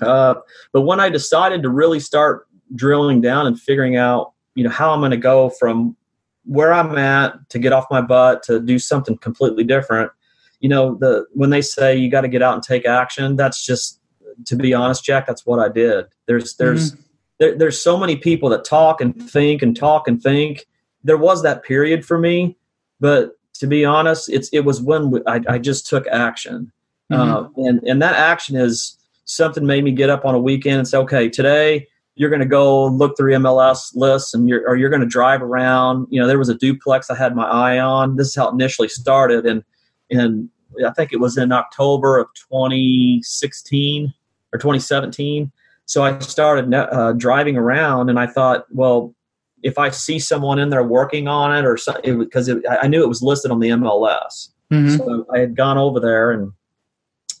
Uh, 0.00 0.34
but 0.72 0.82
when 0.82 1.00
i 1.00 1.10
decided 1.10 1.62
to 1.62 1.68
really 1.68 1.98
start 1.98 2.46
drilling 2.74 3.20
down 3.20 3.46
and 3.46 3.60
figuring 3.60 3.96
out 3.96 4.32
you 4.54 4.62
know 4.62 4.70
how 4.70 4.92
i'm 4.92 5.00
going 5.00 5.10
to 5.10 5.16
go 5.16 5.50
from 5.50 5.96
where 6.44 6.72
i'm 6.72 6.96
at 6.96 7.36
to 7.50 7.58
get 7.58 7.72
off 7.72 7.84
my 7.90 8.00
butt 8.00 8.42
to 8.44 8.60
do 8.60 8.78
something 8.78 9.18
completely 9.18 9.64
different 9.64 10.12
you 10.60 10.68
know 10.68 10.94
the 10.94 11.26
when 11.32 11.50
they 11.50 11.62
say 11.62 11.96
you 11.96 12.08
got 12.08 12.20
to 12.20 12.28
get 12.28 12.42
out 12.42 12.54
and 12.54 12.62
take 12.62 12.86
action 12.86 13.34
that's 13.34 13.64
just 13.64 14.00
to 14.44 14.54
be 14.54 14.72
honest 14.72 15.04
jack 15.04 15.26
that's 15.26 15.44
what 15.44 15.58
i 15.58 15.68
did. 15.68 16.06
There's 16.26 16.54
there's 16.56 16.94
there, 17.38 17.56
there's 17.56 17.82
so 17.82 17.96
many 17.96 18.14
people 18.14 18.50
that 18.50 18.64
talk 18.64 19.00
and 19.00 19.30
think 19.30 19.62
and 19.62 19.74
talk 19.74 20.06
and 20.06 20.22
think 20.22 20.66
there 21.04 21.16
was 21.16 21.42
that 21.42 21.62
period 21.62 22.04
for 22.04 22.18
me 22.18 22.56
but 23.00 23.38
to 23.54 23.66
be 23.66 23.84
honest 23.84 24.28
it's 24.28 24.48
it 24.50 24.60
was 24.60 24.80
when 24.80 25.10
we- 25.10 25.22
I, 25.26 25.40
I 25.48 25.58
just 25.58 25.86
took 25.86 26.06
action. 26.08 26.70
Uh, 27.10 27.48
and 27.56 27.80
and 27.84 28.02
that 28.02 28.14
action 28.14 28.54
is 28.56 28.98
something 29.24 29.64
made 29.66 29.82
me 29.82 29.92
get 29.92 30.10
up 30.10 30.24
on 30.26 30.34
a 30.34 30.38
weekend 30.38 30.78
and 30.78 30.86
say 30.86 30.98
okay 30.98 31.28
today 31.28 31.86
you're 32.16 32.28
going 32.28 32.40
to 32.40 32.46
go 32.46 32.86
look 32.86 33.16
through 33.16 33.32
mls 33.32 33.94
lists 33.94 34.34
and 34.34 34.48
you're 34.48 34.68
or 34.68 34.76
you're 34.76 34.90
going 34.90 35.00
to 35.00 35.06
drive 35.06 35.40
around. 35.40 36.06
You 36.10 36.20
know 36.20 36.26
there 36.26 36.38
was 36.38 36.48
a 36.50 36.54
duplex 36.54 37.08
i 37.10 37.14
had 37.16 37.34
my 37.34 37.46
eye 37.46 37.78
on. 37.78 38.16
This 38.16 38.28
is 38.28 38.34
how 38.34 38.48
it 38.48 38.52
initially 38.52 38.88
started 38.88 39.46
and 39.46 39.62
and 40.10 40.50
i 40.86 40.90
think 40.90 41.12
it 41.12 41.20
was 41.20 41.38
in 41.38 41.50
october 41.50 42.18
of 42.18 42.26
2016 42.34 44.12
or 44.52 44.58
2017 44.58 45.50
so 45.86 46.02
i 46.02 46.18
started 46.18 46.72
uh, 46.74 47.12
driving 47.12 47.56
around 47.56 48.08
and 48.10 48.18
i 48.18 48.26
thought 48.26 48.66
well 48.70 49.14
if 49.62 49.78
i 49.78 49.90
see 49.90 50.18
someone 50.18 50.58
in 50.58 50.70
there 50.70 50.84
working 50.84 51.28
on 51.28 51.56
it 51.56 51.64
or 51.66 51.76
something 51.76 52.18
because 52.18 52.50
i 52.82 52.86
knew 52.86 53.02
it 53.02 53.08
was 53.08 53.22
listed 53.22 53.50
on 53.50 53.60
the 53.60 53.68
mls 53.70 54.48
Mhm. 54.70 54.98
so 54.98 55.26
I 55.34 55.38
had 55.38 55.56
gone 55.56 55.78
over 55.78 55.98
there 55.98 56.30
and 56.30 56.52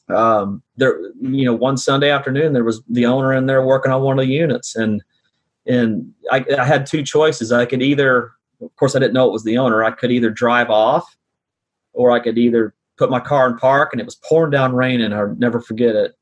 um, 0.08 0.62
there, 0.76 0.98
you 1.20 1.44
know, 1.44 1.52
one 1.54 1.76
Sunday 1.76 2.10
afternoon, 2.10 2.54
there 2.54 2.64
was 2.64 2.82
the 2.88 3.04
owner 3.04 3.34
in 3.34 3.44
there 3.44 3.62
working 3.62 3.92
on 3.92 4.00
one 4.02 4.18
of 4.18 4.24
the 4.24 4.32
units 4.32 4.74
and, 4.74 5.02
and 5.66 6.10
I, 6.32 6.42
I 6.58 6.64
had 6.64 6.86
two 6.86 7.02
choices. 7.02 7.52
I 7.52 7.66
could 7.66 7.82
either, 7.82 8.32
of 8.62 8.74
course, 8.76 8.96
I 8.96 9.00
didn't 9.00 9.12
know 9.12 9.28
it 9.28 9.32
was 9.32 9.44
the 9.44 9.58
owner. 9.58 9.84
I 9.84 9.90
could 9.90 10.10
either 10.10 10.30
drive 10.30 10.70
off 10.70 11.04
or 11.92 12.10
I 12.10 12.20
could 12.20 12.38
either 12.38 12.74
put 12.96 13.10
my 13.10 13.20
car 13.20 13.46
in 13.50 13.58
park 13.58 13.90
and 13.92 14.00
it 14.00 14.06
was 14.06 14.16
pouring 14.16 14.50
down 14.50 14.74
rain 14.74 15.02
and 15.02 15.12
I'll 15.14 15.34
never 15.36 15.60
forget 15.60 15.94
it 15.94 16.14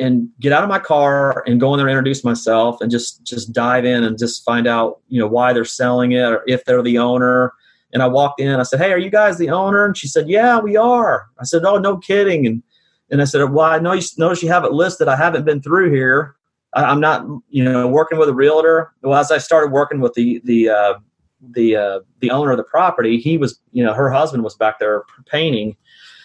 and 0.00 0.28
get 0.40 0.52
out 0.52 0.62
of 0.62 0.68
my 0.68 0.78
car 0.78 1.42
and 1.46 1.60
go 1.60 1.72
in 1.74 1.78
there 1.78 1.86
and 1.86 1.96
introduce 1.96 2.24
myself 2.24 2.80
and 2.80 2.90
just, 2.90 3.24
just 3.24 3.52
dive 3.52 3.84
in 3.84 4.04
and 4.04 4.18
just 4.18 4.44
find 4.44 4.66
out, 4.66 5.00
you 5.08 5.20
know, 5.20 5.26
why 5.26 5.52
they're 5.52 5.64
selling 5.64 6.12
it 6.12 6.24
or 6.24 6.42
if 6.46 6.64
they're 6.64 6.82
the 6.82 6.98
owner 6.98 7.52
and 7.92 8.02
I 8.02 8.08
walked 8.08 8.40
in. 8.40 8.60
I 8.60 8.62
said, 8.62 8.80
"Hey, 8.80 8.92
are 8.92 8.98
you 8.98 9.10
guys 9.10 9.38
the 9.38 9.50
owner?" 9.50 9.84
And 9.84 9.96
she 9.96 10.08
said, 10.08 10.28
"Yeah, 10.28 10.58
we 10.58 10.76
are." 10.76 11.28
I 11.40 11.44
said, 11.44 11.64
"Oh, 11.64 11.78
no 11.78 11.96
kidding." 11.96 12.46
And 12.46 12.62
and 13.10 13.22
I 13.22 13.24
said, 13.24 13.42
"Well, 13.50 13.64
I 13.64 13.78
know 13.78 13.92
you 13.92 14.02
notice 14.18 14.42
you 14.42 14.50
have 14.50 14.64
it 14.64 14.72
listed. 14.72 15.08
I 15.08 15.16
haven't 15.16 15.46
been 15.46 15.62
through 15.62 15.92
here. 15.94 16.36
I, 16.74 16.84
I'm 16.84 17.00
not, 17.00 17.26
you 17.48 17.64
know, 17.64 17.86
working 17.86 18.18
with 18.18 18.28
a 18.28 18.34
realtor." 18.34 18.92
Well, 19.02 19.18
as 19.18 19.30
I 19.30 19.38
started 19.38 19.72
working 19.72 20.00
with 20.00 20.14
the 20.14 20.42
the 20.44 20.68
uh, 20.68 20.94
the 21.40 21.76
uh, 21.76 22.00
the 22.20 22.30
owner 22.30 22.50
of 22.50 22.58
the 22.58 22.64
property, 22.64 23.18
he 23.18 23.38
was, 23.38 23.58
you 23.72 23.84
know, 23.84 23.94
her 23.94 24.10
husband 24.10 24.44
was 24.44 24.56
back 24.56 24.78
there 24.78 25.04
painting. 25.30 25.76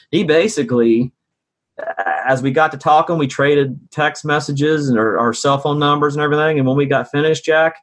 He 0.09 0.25
basically, 0.25 1.11
as 2.25 2.41
we 2.41 2.51
got 2.51 2.71
to 2.71 2.77
talking, 2.77 3.17
we 3.17 3.27
traded 3.27 3.79
text 3.91 4.23
messages 4.25 4.89
and 4.89 4.97
our, 4.97 5.17
our 5.19 5.33
cell 5.33 5.57
phone 5.57 5.79
numbers 5.79 6.15
and 6.15 6.23
everything. 6.23 6.57
And 6.57 6.67
when 6.67 6.77
we 6.77 6.85
got 6.85 7.09
finished, 7.11 7.45
Jack, 7.45 7.77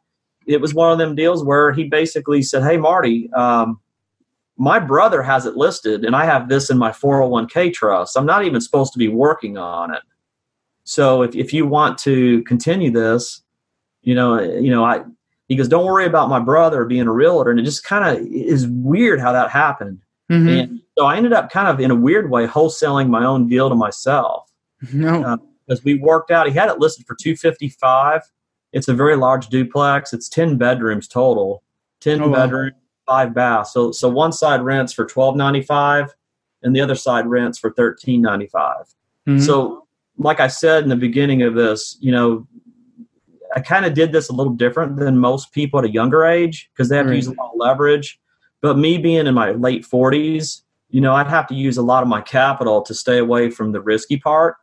it 0.47 0.61
was 0.61 0.75
one 0.75 0.90
of 0.93 0.99
them 0.99 1.14
deals 1.14 1.45
where 1.45 1.73
he 1.73 1.85
basically 1.85 2.43
said, 2.43 2.62
"Hey, 2.62 2.76
Marty, 2.76 3.31
um, 3.33 3.81
my 4.57 4.78
brother 4.78 5.23
has 5.23 5.47
it 5.47 5.57
listed, 5.57 6.05
and 6.05 6.17
I 6.17 6.25
have 6.25 6.49
this 6.49 6.71
in 6.71 6.78
my 6.78 6.90
401k 6.90 7.73
trust. 7.73 8.17
I'm 8.17 8.26
not 8.26 8.45
even 8.45 8.61
supposed 8.61 8.93
to 8.95 8.99
be 8.99 9.09
working 9.09 9.59
on 9.59 9.95
it. 9.95 10.02
So 10.85 11.23
if 11.23 11.35
if 11.35 11.52
you 11.52 11.67
want 11.67 11.99
to 11.99 12.43
continue 12.45 12.90
this, 12.90 13.43
you 14.02 14.14
know, 14.14 14.40
you 14.40 14.71
know, 14.71 14.85
I." 14.85 15.05
He 15.49 15.57
goes, 15.57 15.69
"Don't 15.69 15.87
worry 15.87 16.05
about 16.05 16.28
my 16.28 16.40
brother 16.40 16.85
being 16.85 17.07
a 17.07 17.12
realtor," 17.12 17.50
and 17.50 17.59
it 17.59 17.62
just 17.64 17.85
kind 17.85 18.05
of 18.05 18.26
is 18.26 18.67
weird 18.69 19.19
how 19.19 19.33
that 19.33 19.50
happened. 19.50 20.00
Mhm. 20.31 20.61
And 20.61 20.81
so 20.99 21.07
I 21.07 21.17
ended 21.17 21.33
up 21.33 21.50
kind 21.50 21.69
of 21.69 21.78
in 21.81 21.90
a 21.90 21.95
weird 21.95 22.31
way 22.31 22.47
wholesaling 22.47 23.09
my 23.09 23.25
own 23.25 23.49
deal 23.49 23.69
to 23.69 23.75
myself 23.76 24.50
no. 24.93 25.23
uh, 25.23 25.37
because 25.67 25.85
we 25.85 25.95
worked 25.99 26.31
out. 26.33 26.47
He 26.49 26.52
had 26.52 26.69
it 26.69 26.78
listed 26.81 27.07
for 27.07 27.14
two 27.14 27.37
fifty 27.37 27.69
five. 27.69 28.23
It's 28.73 28.88
a 28.88 28.95
very 28.95 29.17
large 29.17 29.49
duplex. 29.49 30.12
It's 30.12 30.28
ten 30.28 30.57
bedrooms 30.59 31.07
total, 31.09 31.62
ten 32.00 32.21
Oh, 32.21 32.28
wow. 32.28 32.35
bedroom, 32.35 32.73
five 33.07 33.33
baths. 33.33 33.73
So 33.73 33.93
so 33.93 34.09
one 34.09 34.33
side 34.33 34.62
rents 34.62 34.93
for 34.93 35.07
twelve 35.07 35.37
ninety 35.37 35.62
five, 35.62 36.14
and 36.62 36.75
the 36.75 36.81
other 36.81 36.95
side 36.97 37.26
rents 37.26 37.59
for 37.59 37.71
thirteen 37.73 38.21
ninety 38.21 38.47
five. 38.47 38.87
Mhm. 39.26 39.40
So 39.40 39.87
like 40.19 40.40
I 40.40 40.49
said 40.49 40.83
in 40.83 40.88
the 40.88 40.97
beginning 40.97 41.43
of 41.43 41.55
this, 41.55 41.97
you 42.00 42.12
know. 42.12 42.47
I 43.57 43.61
kind 43.61 43.87
of 43.87 43.95
did 43.95 44.12
this 44.12 44.28
a 44.28 44.35
little 44.35 44.52
different 44.52 44.97
than 44.97 45.17
most 45.17 45.52
people 45.52 45.78
at 45.78 45.87
a 45.87 45.90
younger 45.90 46.23
age 46.23 46.69
because 46.75 46.90
they 46.90 46.99
have 46.99 47.07
Right. 47.07 47.12
to 47.12 47.17
use 47.17 47.28
a 47.28 47.33
lot 47.33 47.52
of 47.55 47.57
leverage. 47.57 48.21
But 48.61 48.76
me 48.76 48.99
being 48.99 49.26
in 49.26 49.33
my 49.35 49.52
late 49.52 49.87
40s, 49.87 50.64
you 50.90 51.00
know, 51.00 51.14
I'd 51.14 51.28
have 51.28 51.47
to 51.49 51.54
use 51.54 51.76
a 51.76 51.83
lot 51.83 52.02
of 52.02 52.09
my 52.09 52.21
capital 52.21 52.83
to 52.83 52.95
stay 52.95 53.18
away 53.18 53.50
from 53.50 53.73
the 53.73 53.80
risky 53.80 54.16
part. 54.16 54.57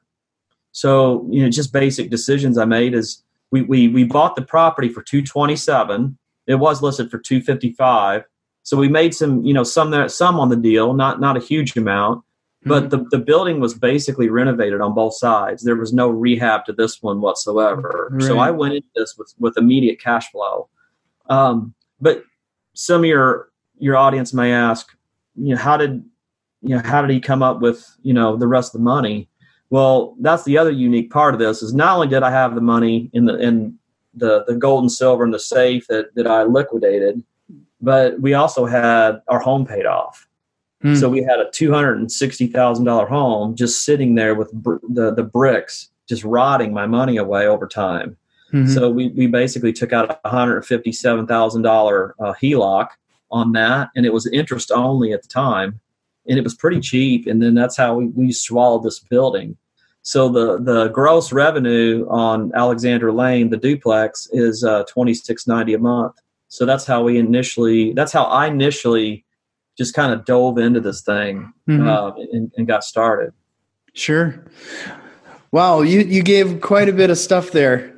So, 0.71 1.27
you 1.31 1.41
know, 1.41 1.49
just 1.49 1.71
basic 1.71 2.09
decisions 2.09 2.57
I 2.57 2.65
made 2.65 2.93
is 2.93 3.23
we 3.51 3.61
we 3.61 3.87
we 3.87 4.03
bought 4.03 4.35
the 4.35 4.41
property 4.41 4.89
for 4.89 5.01
227. 5.01 6.17
It 6.47 6.55
was 6.55 6.81
listed 6.81 7.09
for 7.09 7.17
255. 7.17 8.23
So 8.63 8.77
we 8.77 8.89
made 8.89 9.13
some, 9.13 9.45
you 9.45 9.53
know, 9.53 9.63
some 9.63 9.91
there 9.91 10.07
some 10.09 10.39
on 10.39 10.49
the 10.49 10.55
deal, 10.55 10.93
not 10.93 11.19
not 11.19 11.37
a 11.37 11.39
huge 11.39 11.77
amount. 11.77 12.23
But 12.67 12.89
the, 12.89 13.05
the 13.11 13.19
building 13.19 13.59
was 13.59 13.75
basically 13.75 14.27
renovated 14.27 14.81
on 14.81 14.95
both 14.95 15.15
sides. 15.15 15.61
There 15.61 15.75
was 15.75 15.93
no 15.93 16.09
rehab 16.09 16.65
to 16.65 16.73
this 16.73 16.99
one 16.99 17.21
whatsoever. 17.21 18.09
So 18.21 18.39
I 18.39 18.49
went 18.49 18.73
into 18.73 18.87
this 18.95 19.15
with, 19.19 19.35
with 19.37 19.55
immediate 19.55 20.01
cash 20.01 20.31
flow. 20.31 20.67
Um, 21.29 21.75
but 22.01 22.23
some 22.73 23.01
of 23.01 23.05
your 23.05 23.49
your 23.77 23.95
audience 23.95 24.33
may 24.33 24.51
ask, 24.51 24.89
you 25.35 25.53
know, 25.53 25.61
how 25.61 25.77
did 25.77 26.03
you 26.65 26.75
know 26.75 26.81
how 26.83 27.01
did 27.01 27.11
he 27.11 27.19
come 27.19 27.43
up 27.43 27.61
with 27.61 27.95
you 28.01 28.13
know 28.13 28.35
the 28.35 28.47
rest 28.47 28.73
of 28.73 28.79
the 28.79 28.85
money? 28.85 29.29
Well, 29.69 30.15
that's 30.19 30.43
the 30.43 30.57
other 30.57 30.71
unique 30.71 31.11
part 31.11 31.33
of 31.33 31.39
this 31.39 31.61
is 31.61 31.73
not 31.73 31.95
only 31.95 32.07
did 32.07 32.23
I 32.23 32.31
have 32.31 32.55
the 32.55 32.61
money 32.61 33.09
in 33.13 33.25
the 33.25 33.35
in 33.39 33.77
the 34.13 34.43
the 34.45 34.55
gold 34.55 34.83
and 34.83 34.91
silver 34.91 35.23
in 35.23 35.31
the 35.31 35.39
safe 35.39 35.87
that 35.87 36.13
that 36.15 36.27
I 36.27 36.43
liquidated, 36.43 37.23
but 37.81 38.19
we 38.19 38.33
also 38.33 38.65
had 38.65 39.21
our 39.27 39.39
home 39.39 39.65
paid 39.65 39.85
off. 39.85 40.27
Hmm. 40.81 40.95
So 40.95 41.09
we 41.09 41.23
had 41.23 41.39
a 41.39 41.49
two 41.51 41.71
hundred 41.71 41.99
and 41.99 42.11
sixty 42.11 42.47
thousand 42.47 42.85
dollar 42.85 43.05
home 43.05 43.55
just 43.55 43.85
sitting 43.85 44.15
there 44.15 44.35
with 44.35 44.51
br- 44.53 44.77
the 44.89 45.13
the 45.13 45.23
bricks 45.23 45.89
just 46.07 46.23
rotting 46.23 46.73
my 46.73 46.85
money 46.85 47.17
away 47.17 47.47
over 47.47 47.67
time. 47.67 48.17
Mhm. 48.53 48.73
So 48.73 48.89
we, 48.91 49.09
we 49.09 49.27
basically 49.27 49.73
took 49.73 49.91
out 49.93 50.19
a 50.23 50.29
hundred 50.29 50.63
fifty 50.65 50.91
seven 50.91 51.25
thousand 51.27 51.63
dollar 51.63 52.15
uh, 52.19 52.33
HELOC 52.33 52.89
on 53.31 53.51
that, 53.53 53.89
and 53.95 54.05
it 54.05 54.13
was 54.13 54.27
interest 54.27 54.71
only 54.71 55.11
at 55.11 55.23
the 55.23 55.27
time, 55.27 55.79
and 56.27 56.37
it 56.37 56.43
was 56.43 56.55
pretty 56.55 56.79
cheap. 56.79 57.27
And 57.27 57.41
then 57.41 57.53
that's 57.55 57.77
how 57.77 57.95
we, 57.95 58.07
we 58.07 58.31
swallowed 58.31 58.83
this 58.83 58.99
building. 58.99 59.57
So 60.01 60.29
the 60.29 60.59
the 60.61 60.89
gross 60.89 61.31
revenue 61.33 62.05
on 62.09 62.51
Alexander 62.53 63.11
Lane, 63.11 63.49
the 63.49 63.57
duplex, 63.57 64.27
is 64.31 64.63
uh, 64.63 64.83
twenty 64.83 65.13
six 65.15 65.47
ninety 65.47 65.73
a 65.73 65.79
month. 65.79 66.15
So 66.47 66.65
that's 66.65 66.85
how 66.85 67.03
we 67.03 67.17
initially. 67.17 67.93
That's 67.93 68.11
how 68.13 68.25
I 68.25 68.47
initially 68.47 69.25
just 69.77 69.93
kind 69.95 70.13
of 70.13 70.23
dove 70.25 70.57
into 70.57 70.79
this 70.79 71.01
thing 71.01 71.51
Mhm. 71.67 71.87
uh, 71.87 72.13
and, 72.31 72.51
and 72.55 72.67
got 72.67 72.83
started. 72.83 73.33
Sure. 73.93 74.45
Wow, 75.51 75.81
you 75.81 76.01
you 76.01 76.21
gave 76.21 76.61
quite 76.61 76.87
a 76.87 76.93
bit 76.93 77.09
of 77.09 77.17
stuff 77.17 77.51
there. 77.51 77.93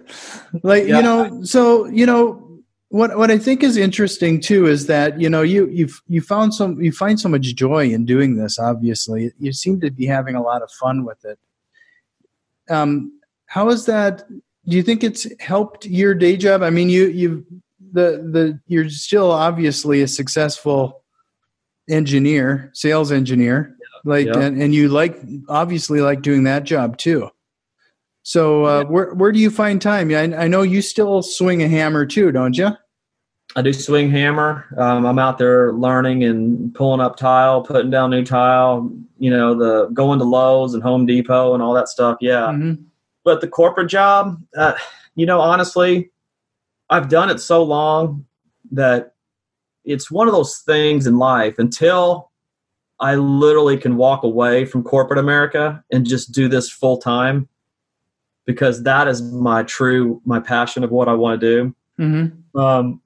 Like, 0.63 0.87
Yeah. 0.87 0.97
you 0.97 1.03
know, 1.03 1.43
so, 1.43 1.85
you 1.87 2.05
know, 2.05 2.46
what 2.89 3.17
what 3.17 3.29
I 3.31 3.37
think 3.37 3.63
is 3.63 3.75
interesting 3.75 4.39
too 4.39 4.65
is 4.65 4.87
that, 4.87 5.19
you 5.19 5.29
know, 5.29 5.41
you 5.41 5.67
you 5.67 5.89
you 6.07 6.21
found 6.21 6.53
some 6.53 6.81
you 6.81 6.91
find 6.91 7.19
so 7.19 7.27
much 7.29 7.53
joy 7.55 7.85
in 7.89 8.05
doing 8.05 8.37
this 8.37 8.57
obviously. 8.59 9.31
You 9.39 9.51
seem 9.51 9.81
to 9.81 9.91
be 9.91 10.05
having 10.05 10.35
a 10.35 10.41
lot 10.41 10.61
of 10.61 10.71
fun 10.71 11.03
with 11.03 11.23
it. 11.25 11.39
Um 12.69 13.19
how 13.47 13.69
is 13.69 13.85
that 13.85 14.23
do 14.29 14.75
you 14.75 14.83
think 14.83 15.03
it's 15.03 15.27
helped 15.41 15.85
your 15.85 16.13
day 16.13 16.37
job? 16.37 16.61
I 16.61 16.69
mean, 16.69 16.89
you 16.89 17.07
you 17.07 17.45
the 17.91 18.23
the 18.31 18.59
you're 18.67 18.89
still 18.89 19.31
obviously 19.31 20.01
a 20.01 20.07
successful 20.07 21.03
engineer, 21.89 22.71
sales 22.73 23.11
engineer. 23.11 23.75
Like 24.05 24.27
Yeah. 24.27 24.39
and, 24.39 24.61
and 24.61 24.73
you 24.73 24.87
like 24.87 25.19
obviously 25.49 25.99
like 25.99 26.21
doing 26.21 26.43
that 26.43 26.63
job 26.63 26.97
too. 26.97 27.29
So 28.27 28.65
uh, 28.65 28.83
where 28.83 29.13
where 29.13 29.31
do 29.31 29.39
you 29.39 29.49
find 29.49 29.81
time? 29.81 30.11
I, 30.11 30.23
I 30.35 30.47
know 30.49 30.61
you 30.61 30.81
still 30.81 31.21
swing 31.21 31.63
a 31.63 31.67
hammer 31.69 32.05
too, 32.05 32.29
don't 32.33 32.57
you? 32.57 32.71
I 33.55 33.61
do 33.61 33.71
swing 33.71 34.11
hammer. 34.11 34.65
Um, 34.77 35.05
I'm 35.05 35.17
out 35.17 35.37
there 35.37 35.71
learning 35.71 36.25
and 36.25 36.75
pulling 36.75 36.99
up 36.99 37.15
tile, 37.15 37.61
putting 37.61 37.89
down 37.89 38.09
new 38.09 38.25
tile. 38.25 38.91
You 39.17 39.29
know, 39.29 39.55
the 39.55 39.87
going 39.93 40.19
to 40.19 40.25
Lowe's 40.25 40.73
and 40.73 40.83
Home 40.83 41.05
Depot 41.05 41.53
and 41.53 41.63
all 41.63 41.73
that 41.75 41.87
stuff. 41.87 42.17
Yeah, 42.19 42.47
Mhm. 42.47 42.83
but 43.23 43.39
the 43.39 43.47
corporate 43.47 43.87
job, 43.87 44.41
uh, 44.57 44.73
you 45.15 45.25
know, 45.25 45.39
honestly, 45.39 46.11
I've 46.89 47.07
done 47.07 47.29
it 47.29 47.39
so 47.39 47.63
long 47.63 48.25
that 48.71 49.13
it's 49.85 50.11
one 50.11 50.27
of 50.27 50.33
those 50.33 50.57
things 50.57 51.07
in 51.07 51.17
life 51.17 51.59
until 51.59 52.31
I 52.99 53.15
literally 53.15 53.77
can 53.77 53.95
walk 53.95 54.23
away 54.23 54.65
from 54.65 54.83
corporate 54.83 55.17
America 55.17 55.81
and 55.93 56.05
just 56.05 56.33
do 56.33 56.49
this 56.49 56.69
full 56.69 56.97
time 56.97 57.47
because 58.47 58.81
that 58.83 59.07
is 59.07 59.21
my 59.21 59.61
true 59.61 60.19
my 60.25 60.39
passion 60.39 60.83
of 60.83 60.89
what 60.89 61.07
I 61.07 61.13
want 61.13 61.39
to 61.39 61.47
do. 61.47 61.75
Mm-hmm. 61.99 62.59
Um, 62.59 63.01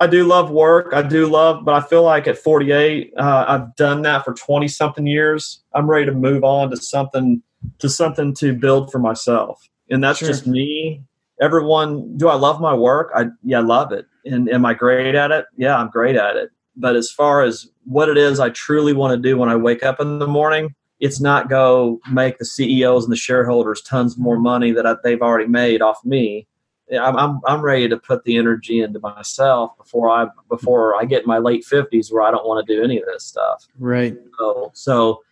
I 0.00 0.08
do 0.08 0.24
love 0.24 0.50
work. 0.50 0.92
I 0.92 1.02
do 1.02 1.26
love, 1.26 1.64
but 1.64 1.74
I 1.74 1.80
feel 1.80 2.02
like 2.02 2.26
at 2.26 2.36
48, 2.36 3.12
uh, 3.16 3.44
I've 3.46 3.76
done 3.76 4.02
that 4.02 4.24
for 4.24 4.34
20 4.34 4.66
something 4.66 5.06
years. 5.06 5.62
I'm 5.74 5.88
ready 5.88 6.06
to 6.06 6.12
move 6.12 6.42
on 6.42 6.70
to 6.70 6.76
something 6.76 7.40
to 7.78 7.88
something 7.88 8.34
to 8.34 8.52
build 8.52 8.90
for 8.90 8.98
myself, 8.98 9.62
and 9.88 10.02
that's 10.02 10.18
sure. 10.18 10.28
just 10.28 10.48
me. 10.48 11.04
Everyone, 11.40 12.16
do 12.16 12.28
I 12.28 12.34
love 12.34 12.60
my 12.60 12.74
work? 12.74 13.12
I 13.14 13.26
yeah, 13.44 13.58
I 13.58 13.62
love 13.62 13.92
it. 13.92 14.06
And 14.24 14.48
am 14.48 14.64
I 14.64 14.74
great 14.74 15.14
at 15.14 15.30
it? 15.30 15.44
Yeah, 15.56 15.76
I'm 15.76 15.90
great 15.90 16.16
at 16.16 16.36
it. 16.36 16.50
But 16.74 16.96
as 16.96 17.10
far 17.10 17.42
as 17.42 17.68
what 17.84 18.08
it 18.08 18.16
is 18.16 18.40
I 18.40 18.50
truly 18.50 18.94
want 18.94 19.12
to 19.12 19.28
do 19.28 19.36
when 19.36 19.50
I 19.50 19.56
wake 19.56 19.82
up 19.82 20.00
in 20.00 20.18
the 20.18 20.26
morning, 20.26 20.74
it's 21.02 21.20
not 21.20 21.50
go 21.50 22.00
make 22.12 22.38
the 22.38 22.44
CEOs 22.44 23.02
and 23.02 23.12
the 23.12 23.16
shareholders 23.16 23.82
tons 23.82 24.16
more 24.16 24.38
money 24.38 24.70
that 24.70 25.00
they've 25.02 25.20
already 25.20 25.48
made 25.48 25.82
off 25.82 25.98
me. 26.04 26.46
I'm, 26.92 27.16
I'm, 27.16 27.40
I'm 27.44 27.60
ready 27.60 27.88
to 27.88 27.96
put 27.96 28.22
the 28.22 28.36
energy 28.36 28.80
into 28.80 29.00
myself 29.00 29.76
before 29.76 30.10
I 30.10 30.28
before 30.48 30.94
I 30.94 31.04
get 31.04 31.22
in 31.22 31.26
my 31.26 31.38
late 31.38 31.64
fifties 31.64 32.12
where 32.12 32.22
I 32.22 32.30
don't 32.30 32.46
want 32.46 32.64
to 32.64 32.74
do 32.74 32.84
any 32.84 32.98
of 33.00 33.06
this 33.06 33.24
stuff. 33.24 33.66
Right. 33.80 34.16
So 34.38 34.70
so 34.74 35.22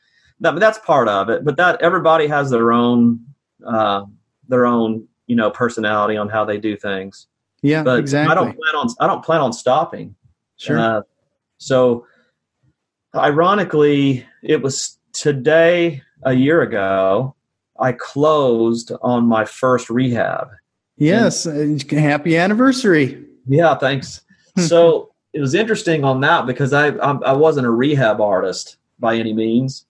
that, 0.40 0.58
that's 0.58 0.78
part 0.78 1.06
of 1.06 1.28
it. 1.28 1.44
But 1.44 1.56
that 1.58 1.80
everybody 1.80 2.26
has 2.26 2.50
their 2.50 2.72
own 2.72 3.20
uh, 3.64 4.06
their 4.48 4.66
own 4.66 5.06
you 5.28 5.36
know 5.36 5.52
personality 5.52 6.16
on 6.16 6.28
how 6.28 6.44
they 6.44 6.58
do 6.58 6.76
things. 6.76 7.28
Yeah, 7.62 7.84
but 7.84 8.00
exactly. 8.00 8.32
I 8.32 8.34
don't 8.34 8.58
plan 8.58 8.74
on 8.74 8.88
I 8.98 9.06
don't 9.06 9.24
plan 9.24 9.40
on 9.40 9.52
stopping. 9.52 10.16
Sure. 10.56 10.78
Uh, 10.78 11.02
so, 11.58 12.06
ironically, 13.14 14.26
it 14.42 14.62
was 14.62 14.98
today 15.20 16.02
a 16.22 16.32
year 16.32 16.62
ago 16.62 17.34
I 17.78 17.92
closed 17.92 18.92
on 19.02 19.26
my 19.26 19.44
first 19.44 19.90
rehab. 19.90 20.48
Yes, 20.96 21.44
and, 21.46 21.82
happy 21.90 22.36
anniversary. 22.36 23.22
Yeah, 23.46 23.74
thanks. 23.76 24.22
so 24.58 25.10
it 25.32 25.40
was 25.40 25.54
interesting 25.54 26.04
on 26.04 26.20
that 26.22 26.46
because 26.46 26.72
I, 26.72 26.88
I, 26.88 27.12
I 27.12 27.32
wasn't 27.32 27.66
a 27.66 27.70
rehab 27.70 28.20
artist 28.20 28.76
by 28.98 29.16
any 29.16 29.32
means, 29.32 29.86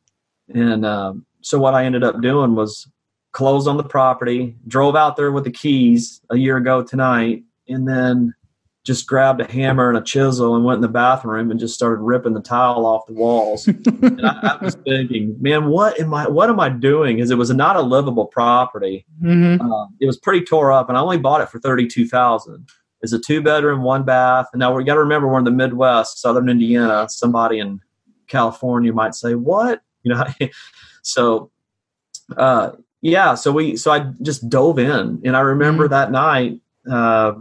and 0.53 0.85
um, 0.85 1.27
so 1.43 1.59
what 1.59 1.75
I 1.75 1.85
ended 1.85 2.05
up 2.05 2.21
doing 2.21 2.55
was 2.55 2.89
closed 3.33 3.69
on 3.69 3.77
the 3.77 3.85
property, 3.85 4.57
drove 4.67 4.97
out 4.97 5.17
there 5.17 5.31
with 5.31 5.45
the 5.45 5.53
keys 5.53 6.21
a 6.31 6.37
year 6.37 6.57
ago 6.57 6.83
tonight, 6.83 7.45
and 7.69 7.87
then 7.87 8.35
just 8.85 9.07
grabbed 9.07 9.41
a 9.41 9.51
hammer 9.51 9.89
and 9.89 9.99
a 9.99 10.03
chisel 10.03 10.57
and 10.57 10.65
went 10.65 10.79
in 10.79 10.83
the 10.83 10.89
bathroom 10.89 11.51
and 11.51 11.61
just 11.61 11.75
started 11.75 12.01
ripping 12.01 12.33
the 12.33 12.41
tile 12.41 12.87
off 12.87 13.07
the 13.07 13.13
walls. 13.13 13.69
and 13.69 14.27
I, 14.27 14.59
I, 14.61 14.65
was 14.65 14.75
thinking, 14.75 15.37
man, 15.39 15.67
what 15.67 16.01
am 16.01 16.15
I? 16.15 16.29
What 16.29 16.49
am 16.49 16.59
I 16.59 16.71
doing? 16.71 17.17
Because 17.17 17.31
it 17.31 17.37
was 17.37 17.51
not 17.51 17.77
a 17.77 17.83
livable 17.83 18.27
property. 18.27 19.05
Mm-hmm. 19.23 19.61
Uh, 19.71 19.87
it 20.01 20.07
was 20.07 20.17
pretty 20.17 20.45
tore 20.45 20.73
up, 20.73 20.89
and 20.89 20.97
I 20.97 21.01
only 21.03 21.19
bought 21.19 21.43
it 21.43 21.51
for 21.51 21.59
thirty 21.59 21.87
two 21.87 22.09
thousand. 22.09 22.69
It's 23.03 23.13
a 23.13 23.19
two 23.19 23.43
bedroom, 23.43 23.83
one 23.83 24.05
bath. 24.05 24.47
And 24.53 24.61
now 24.61 24.75
we 24.75 24.85
got 24.85 24.95
to 24.95 25.01
remember 25.01 25.29
we're 25.29 25.39
in 25.39 25.45
the 25.45 25.51
Midwest, 25.51 26.19
Southern 26.19 26.49
Indiana. 26.49 27.09
Somebody 27.09 27.59
in 27.59 27.81
California 28.29 28.93
might 28.93 29.15
say, 29.15 29.35
"What?" 29.35 29.83
You 30.03 30.15
know, 30.15 30.25
so. 31.03 31.51
Uh, 32.35 32.71
yeah, 33.03 33.35
so 33.35 33.53
we 33.53 33.77
so 33.77 33.91
I 33.91 34.13
just 34.23 34.49
dove 34.49 34.79
in, 34.79 35.21
and 35.25 35.37
I 35.37 35.41
remember 35.41 35.85
mm-hmm. 35.85 35.93
that 35.93 36.11
night 36.11 36.61
uh, 36.91 37.33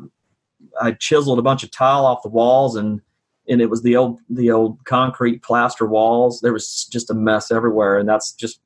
I 0.81 0.93
chiseled 0.93 1.39
a 1.39 1.43
bunch 1.43 1.63
of 1.63 1.71
tile 1.71 2.05
off 2.05 2.23
the 2.23 2.29
walls 2.29 2.75
and 2.75 3.01
and 3.49 3.61
it 3.61 3.69
was 3.69 3.81
the 3.81 3.97
old 3.97 4.19
the 4.29 4.51
old 4.51 4.85
concrete 4.85 5.41
plaster 5.41 5.85
walls. 5.85 6.39
There 6.41 6.53
was 6.53 6.85
just 6.85 7.09
a 7.09 7.13
mess 7.13 7.51
everywhere, 7.51 7.97
and 7.97 8.07
that's 8.07 8.31
just. 8.31 8.61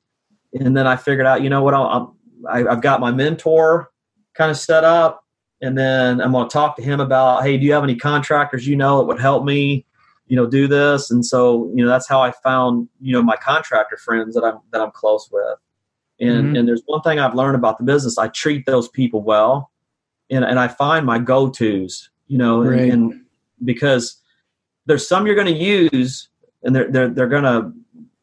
And 0.60 0.76
then 0.76 0.86
I 0.86 0.94
figured 0.94 1.26
out, 1.26 1.42
you 1.42 1.50
know 1.50 1.64
what? 1.64 1.74
I'll, 1.74 2.14
I, 2.48 2.64
I've 2.64 2.80
got 2.80 3.00
my 3.00 3.10
mentor 3.10 3.90
kind 4.34 4.52
of 4.52 4.56
set 4.56 4.84
up, 4.84 5.24
and 5.60 5.76
then 5.76 6.20
I'm 6.20 6.30
going 6.30 6.48
to 6.48 6.52
talk 6.52 6.76
to 6.76 6.82
him 6.82 7.00
about, 7.00 7.42
hey, 7.42 7.56
do 7.56 7.66
you 7.66 7.72
have 7.72 7.82
any 7.82 7.96
contractors 7.96 8.64
you 8.64 8.76
know 8.76 8.98
that 8.98 9.06
would 9.06 9.20
help 9.20 9.44
me, 9.44 9.84
you 10.28 10.36
know, 10.36 10.46
do 10.46 10.68
this? 10.68 11.10
And 11.10 11.26
so, 11.26 11.72
you 11.74 11.82
know, 11.82 11.88
that's 11.88 12.06
how 12.06 12.20
I 12.20 12.30
found, 12.30 12.88
you 13.00 13.12
know, 13.12 13.20
my 13.20 13.34
contractor 13.34 13.96
friends 13.96 14.36
that 14.36 14.44
I'm 14.44 14.60
that 14.70 14.80
I'm 14.80 14.92
close 14.92 15.28
with. 15.32 15.58
And 16.20 16.44
mm-hmm. 16.44 16.56
and 16.56 16.68
there's 16.68 16.82
one 16.86 17.00
thing 17.00 17.18
I've 17.18 17.34
learned 17.34 17.56
about 17.56 17.78
the 17.78 17.84
business: 17.84 18.16
I 18.16 18.28
treat 18.28 18.66
those 18.66 18.88
people 18.88 19.22
well 19.22 19.72
and, 20.34 20.44
and 20.44 20.58
I 20.58 20.68
find 20.68 21.06
my 21.06 21.18
go 21.18 21.48
tos, 21.48 22.10
you 22.26 22.38
know, 22.38 22.62
right. 22.62 22.80
and, 22.80 23.12
and, 23.12 23.20
because 23.64 24.20
there's 24.86 25.06
some 25.06 25.26
you're 25.26 25.36
going 25.36 25.46
to 25.46 25.52
use 25.52 26.28
and 26.64 26.74
they're, 26.74 26.90
they're, 26.90 27.08
they're 27.08 27.28
going 27.28 27.44
to, 27.44 27.72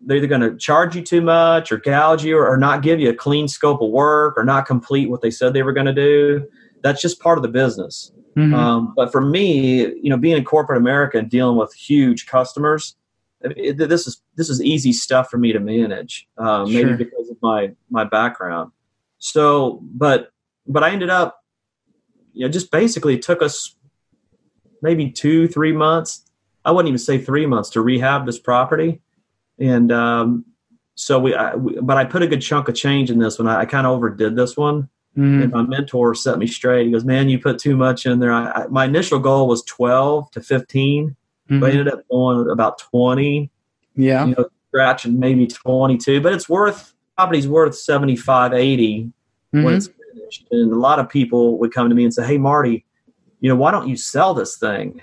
they're 0.02 0.17
either 0.17 0.28
going 0.28 0.41
to 0.41 0.58
charge 0.58 0.95
you 0.95 1.02
too 1.02 1.21
much 1.21 1.71
or 1.71 1.78
gouge 1.78 2.24
you 2.24 2.38
or, 2.38 2.47
or, 2.47 2.58
not 2.58 2.82
give 2.82 3.00
you 3.00 3.10
a 3.10 3.13
clean 3.13 3.47
scope 3.47 3.82
of 3.82 3.89
work 3.89 4.38
or 4.38 4.43
not 4.43 4.65
complete 4.65 5.10
what 5.10 5.21
they 5.21 5.32
said 5.32 5.54
they 5.54 5.63
were 5.63 5.74
going 5.74 5.86
to 5.86 5.93
do. 5.93 6.45
That's 6.82 7.02
just 7.02 7.19
part 7.19 7.38
of 7.38 7.43
the 7.43 7.47
business. 7.47 8.12
Mm-hmm. 8.36 8.54
Um, 8.54 8.93
but 8.95 9.12
for 9.12 9.21
me, 9.21 9.88
you 10.02 10.10
know, 10.10 10.17
being 10.17 10.38
in 10.38 10.43
corporate 10.43 10.78
America 10.78 11.17
and 11.17 11.30
dealing 11.30 11.58
with 11.58 11.74
huge 11.74 12.26
customers, 12.26 12.95
it, 13.41 13.78
this 13.78 14.08
is 14.08 14.21
this 14.36 14.50
is 14.50 14.62
easy 14.62 14.93
stuff 14.93 15.30
for 15.30 15.38
me 15.38 15.52
to 15.52 15.60
manage. 15.60 16.28
Um, 16.38 16.69
sure. 16.69 16.86
Maybe 16.86 17.04
because 17.04 17.30
of 17.30 17.38
my 17.41 17.71
my 17.89 18.04
background. 18.04 18.71
So, 19.17 19.82
but 19.84 20.32
but 20.67 20.84
I 20.84 20.91
ended 20.91 21.10
up 21.10 21.40
you 22.34 22.46
know, 22.46 22.52
just 22.52 22.72
basically 22.72 23.17
took 23.17 23.41
us 23.41 23.76
maybe 24.82 25.12
two, 25.12 25.48
three 25.48 25.72
months. 25.72 26.26
I 26.63 26.72
wouldn't 26.72 26.89
even 26.89 27.00
say 27.00 27.17
three 27.17 27.46
months 27.46 27.70
to 27.72 27.82
rehab 27.82 28.26
this 28.26 28.39
property. 28.39 29.02
And 29.60 29.91
um, 29.91 30.46
so 30.96 31.20
we, 31.20 31.36
I, 31.36 31.56
we, 31.56 31.80
but 31.82 31.98
I 31.98 32.06
put 32.06 32.22
a 32.22 32.28
good 32.28 32.41
chunk 32.41 32.67
of 32.67 32.76
change 32.76 33.10
in 33.10 33.20
this 33.20 33.39
one. 33.39 33.48
I, 33.48 33.62
I 33.62 33.65
kind 33.65 33.86
of 33.88 33.94
overdid 33.94 34.36
this 34.36 34.56
one. 34.58 34.89
Mm-hmm. 35.17 35.41
And 35.41 35.52
my 35.52 35.62
mentor 35.63 36.15
set 36.15 36.38
me 36.38 36.48
straight. 36.48 36.86
He 36.86 36.91
goes, 36.94 37.04
"Man, 37.04 37.28
you 37.28 37.38
put 37.38 37.60
too 37.60 37.76
much 37.76 38.06
in 38.06 38.20
there." 38.20 38.32
I, 38.32 38.50
I, 38.52 38.67
my 38.67 38.86
initial 38.86 39.20
goal 39.20 39.46
was 39.46 39.62
twelve 39.63 40.32
to 40.32 40.41
15 40.41 41.10
mm-hmm. 41.10 41.60
but 41.60 41.67
I 41.67 41.72
ended 41.72 41.94
up 41.94 42.08
going 42.10 42.50
about 42.50 42.78
twenty. 42.78 43.52
Yeah, 43.94 44.26
you 44.26 44.36
know, 44.38 44.46
scratching 44.70 45.20
maybe 45.20 45.48
twenty-two. 45.48 46.22
But 46.22 46.32
it's 46.32 46.48
worth 46.48 46.94
property's 47.22 47.48
worth 47.48 47.76
75, 47.76 48.54
80 48.54 49.04
mm-hmm. 49.04 49.63
when 49.63 49.74
it's 49.76 49.89
and 50.52 50.71
a 50.71 50.76
lot 50.76 51.00
of 51.00 51.10
people 51.10 51.58
would 51.60 51.74
come 51.74 51.89
to 51.89 51.95
me 51.95 52.04
and 52.04 52.13
say, 52.13 52.26
"Hey, 52.26 52.38
Marty, 52.38 52.86
you 53.39 53.50
know, 53.50 53.56
why 53.56 53.71
don't 53.71 53.88
you 53.88 53.95
sell 53.95 54.34
this 54.34 54.58
thing? 54.58 55.02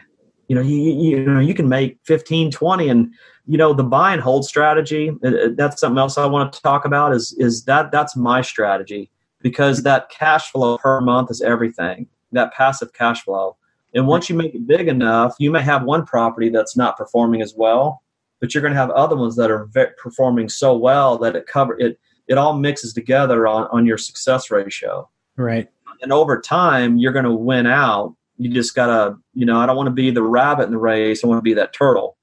You 0.49 0.57
know, 0.57 0.63
you, 0.63 0.77
you 0.77 1.25
know, 1.25 1.41
you 1.41 1.53
can 1.53 1.69
make 1.69 1.99
15, 2.05 2.51
20 2.51 2.89
and 2.89 3.13
you 3.49 3.57
know, 3.57 3.73
the 3.73 3.83
buy 3.83 4.13
and 4.13 4.21
hold 4.21 4.45
strategy, 4.45 5.11
uh, 5.25 5.29
uh, 5.29 5.49
that's 5.55 5.81
something 5.81 5.99
else 5.99 6.19
I 6.19 6.27
want 6.27 6.53
to 6.53 6.61
talk 6.61 6.85
about 6.85 7.15
is 7.15 7.35
is 7.39 7.65
that 7.65 7.91
that's 7.91 8.15
my 8.15 8.43
strategy 8.43 9.11
because 9.41 9.83
that 9.83 10.11
cash 10.11 10.51
flow 10.51 10.77
per 10.79 11.01
month 11.01 11.31
is 11.31 11.41
everything. 11.41 12.07
That 12.33 12.53
passive 12.53 12.93
cash 12.93 13.23
flow. 13.23 13.57
And 13.95 14.07
once 14.07 14.29
you 14.29 14.37
make 14.37 14.55
it 14.55 14.67
big 14.67 14.87
enough, 14.87 15.35
you 15.39 15.51
may 15.51 15.63
have 15.63 15.83
one 15.83 16.05
property 16.05 16.51
that's 16.51 16.77
not 16.77 16.99
performing 16.99 17.41
as 17.41 17.55
well, 17.57 18.03
but 18.39 18.53
you're 18.53 18.61
going 18.61 18.75
to 18.75 18.79
have 18.79 18.91
other 18.91 19.17
ones 19.17 19.35
that 19.37 19.51
are 19.51 19.67
performing 19.97 20.51
so 20.51 20.77
well 20.77 21.17
that 21.19 21.35
it 21.35 21.47
cover 21.47 21.79
it 21.81 21.99
it 22.29 22.39
all 22.39 22.59
mixes 22.59 22.93
together 22.93 23.47
on, 23.47 23.67
on 23.73 23.87
your 23.87 23.99
success 23.99 24.51
ratio. 24.51 25.09
Right. 25.37 25.69
And 26.03 26.13
over 26.13 26.41
time, 26.41 26.99
you're 26.99 27.13
going 27.13 27.25
to 27.25 27.33
win 27.33 27.67
out. 27.67 28.15
You 28.37 28.51
just 28.51 28.75
got 28.75 28.87
to, 28.87 29.17
you 29.35 29.47
know, 29.47 29.59
I 29.59 29.67
don't 29.67 29.77
want 29.77 29.89
to 29.89 29.93
be 29.93 30.11
the 30.11 30.23
rabbit 30.23 30.65
in 30.65 30.71
the 30.71 30.79
race. 30.79 31.25
I 31.25 31.27
want 31.27 31.39
to 31.39 31.43
be 31.43 31.55
that 31.55 31.73
turtle. 31.73 32.17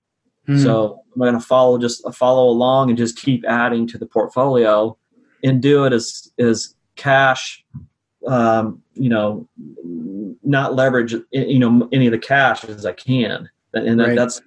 Mm-hmm. 0.47 0.63
So 0.63 1.01
I'm 1.13 1.19
going 1.19 1.33
to 1.33 1.39
follow, 1.39 1.77
just 1.77 2.03
follow 2.13 2.49
along 2.49 2.89
and 2.89 2.97
just 2.97 3.17
keep 3.17 3.43
adding 3.45 3.87
to 3.87 3.97
the 3.97 4.05
portfolio 4.05 4.97
and 5.43 5.61
do 5.61 5.85
it 5.85 5.91
as, 5.91 6.31
as 6.39 6.75
cash, 6.95 7.65
um, 8.27 8.81
you 8.93 9.09
know, 9.09 9.47
not 10.43 10.75
leverage, 10.75 11.15
you 11.31 11.59
know, 11.59 11.89
any 11.91 12.05
of 12.05 12.11
the 12.11 12.19
cash 12.19 12.63
as 12.63 12.85
I 12.85 12.93
can. 12.93 13.49
And 13.73 13.99
that, 13.99 14.07
right. 14.07 14.15
that's, 14.15 14.41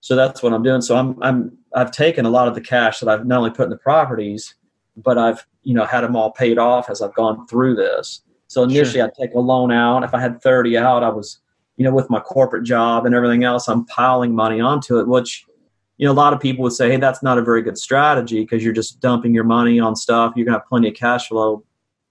so 0.00 0.16
that's 0.16 0.42
what 0.42 0.52
I'm 0.52 0.62
doing. 0.64 0.80
So 0.80 0.96
I'm, 0.96 1.22
I'm, 1.22 1.56
I've 1.74 1.92
taken 1.92 2.26
a 2.26 2.30
lot 2.30 2.48
of 2.48 2.54
the 2.54 2.60
cash 2.60 2.98
that 2.98 3.08
I've 3.08 3.26
not 3.26 3.38
only 3.38 3.50
put 3.50 3.64
in 3.64 3.70
the 3.70 3.76
properties, 3.76 4.54
but 4.96 5.18
I've 5.18 5.46
you 5.62 5.74
know 5.74 5.84
had 5.84 6.02
them 6.02 6.16
all 6.16 6.32
paid 6.32 6.58
off 6.58 6.90
as 6.90 7.02
I've 7.02 7.14
gone 7.14 7.46
through 7.46 7.76
this. 7.76 8.22
So 8.48 8.62
initially, 8.62 8.98
sure. 8.98 9.04
I'd 9.04 9.14
take 9.14 9.34
a 9.34 9.40
loan 9.40 9.72
out. 9.72 10.04
If 10.04 10.14
I 10.14 10.20
had 10.20 10.42
thirty 10.42 10.76
out, 10.76 11.02
I 11.02 11.08
was 11.08 11.40
you 11.76 11.84
know 11.84 11.92
with 11.92 12.10
my 12.10 12.20
corporate 12.20 12.64
job 12.64 13.06
and 13.06 13.14
everything 13.14 13.44
else, 13.44 13.68
I'm 13.68 13.86
piling 13.86 14.34
money 14.34 14.60
onto 14.60 14.98
it, 14.98 15.08
which 15.08 15.46
you 15.96 16.06
know 16.06 16.12
a 16.12 16.14
lot 16.14 16.32
of 16.32 16.40
people 16.40 16.62
would 16.64 16.72
say, 16.72 16.90
hey, 16.90 16.96
that's 16.98 17.22
not 17.22 17.38
a 17.38 17.42
very 17.42 17.62
good 17.62 17.78
strategy 17.78 18.40
because 18.40 18.62
you're 18.64 18.72
just 18.72 19.00
dumping 19.00 19.34
your 19.34 19.44
money 19.44 19.80
on 19.80 19.96
stuff. 19.96 20.34
You're 20.36 20.44
gonna 20.44 20.58
have 20.58 20.66
plenty 20.68 20.88
of 20.88 20.94
cash 20.94 21.28
flow, 21.28 21.64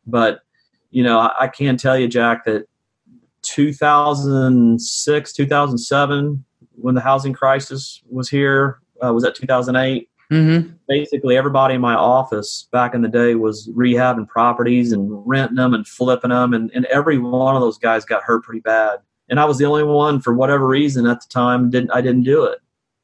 but 0.07 0.41
you 0.89 1.03
know 1.03 1.19
I, 1.19 1.31
I 1.41 1.47
can 1.47 1.77
tell 1.77 1.97
you, 1.97 2.07
Jack, 2.07 2.45
that 2.45 2.67
2006, 3.43 5.33
2007, 5.33 6.45
when 6.75 6.95
the 6.95 7.01
housing 7.01 7.33
crisis 7.33 8.01
was 8.09 8.29
here, 8.29 8.79
uh, 9.03 9.13
was 9.13 9.23
that 9.23 9.35
2008? 9.35 10.09
Mm-hmm. 10.31 10.71
Basically, 10.87 11.35
everybody 11.35 11.75
in 11.75 11.81
my 11.81 11.93
office 11.93 12.67
back 12.71 12.95
in 12.95 13.01
the 13.01 13.09
day 13.09 13.35
was 13.35 13.67
rehabbing 13.69 14.27
properties 14.27 14.93
and 14.93 15.09
renting 15.27 15.57
them 15.57 15.73
and 15.73 15.85
flipping 15.85 16.29
them, 16.29 16.53
and, 16.53 16.71
and 16.73 16.85
every 16.85 17.17
one 17.17 17.55
of 17.55 17.61
those 17.61 17.77
guys 17.77 18.05
got 18.05 18.23
hurt 18.23 18.43
pretty 18.43 18.61
bad. 18.61 18.99
And 19.29 19.39
I 19.39 19.45
was 19.45 19.57
the 19.57 19.65
only 19.65 19.83
one, 19.83 20.21
for 20.21 20.33
whatever 20.33 20.67
reason, 20.67 21.05
at 21.05 21.21
the 21.21 21.27
time 21.27 21.69
didn't 21.69 21.91
I 21.91 22.01
didn't 22.01 22.23
do 22.23 22.45
it. 22.45 22.59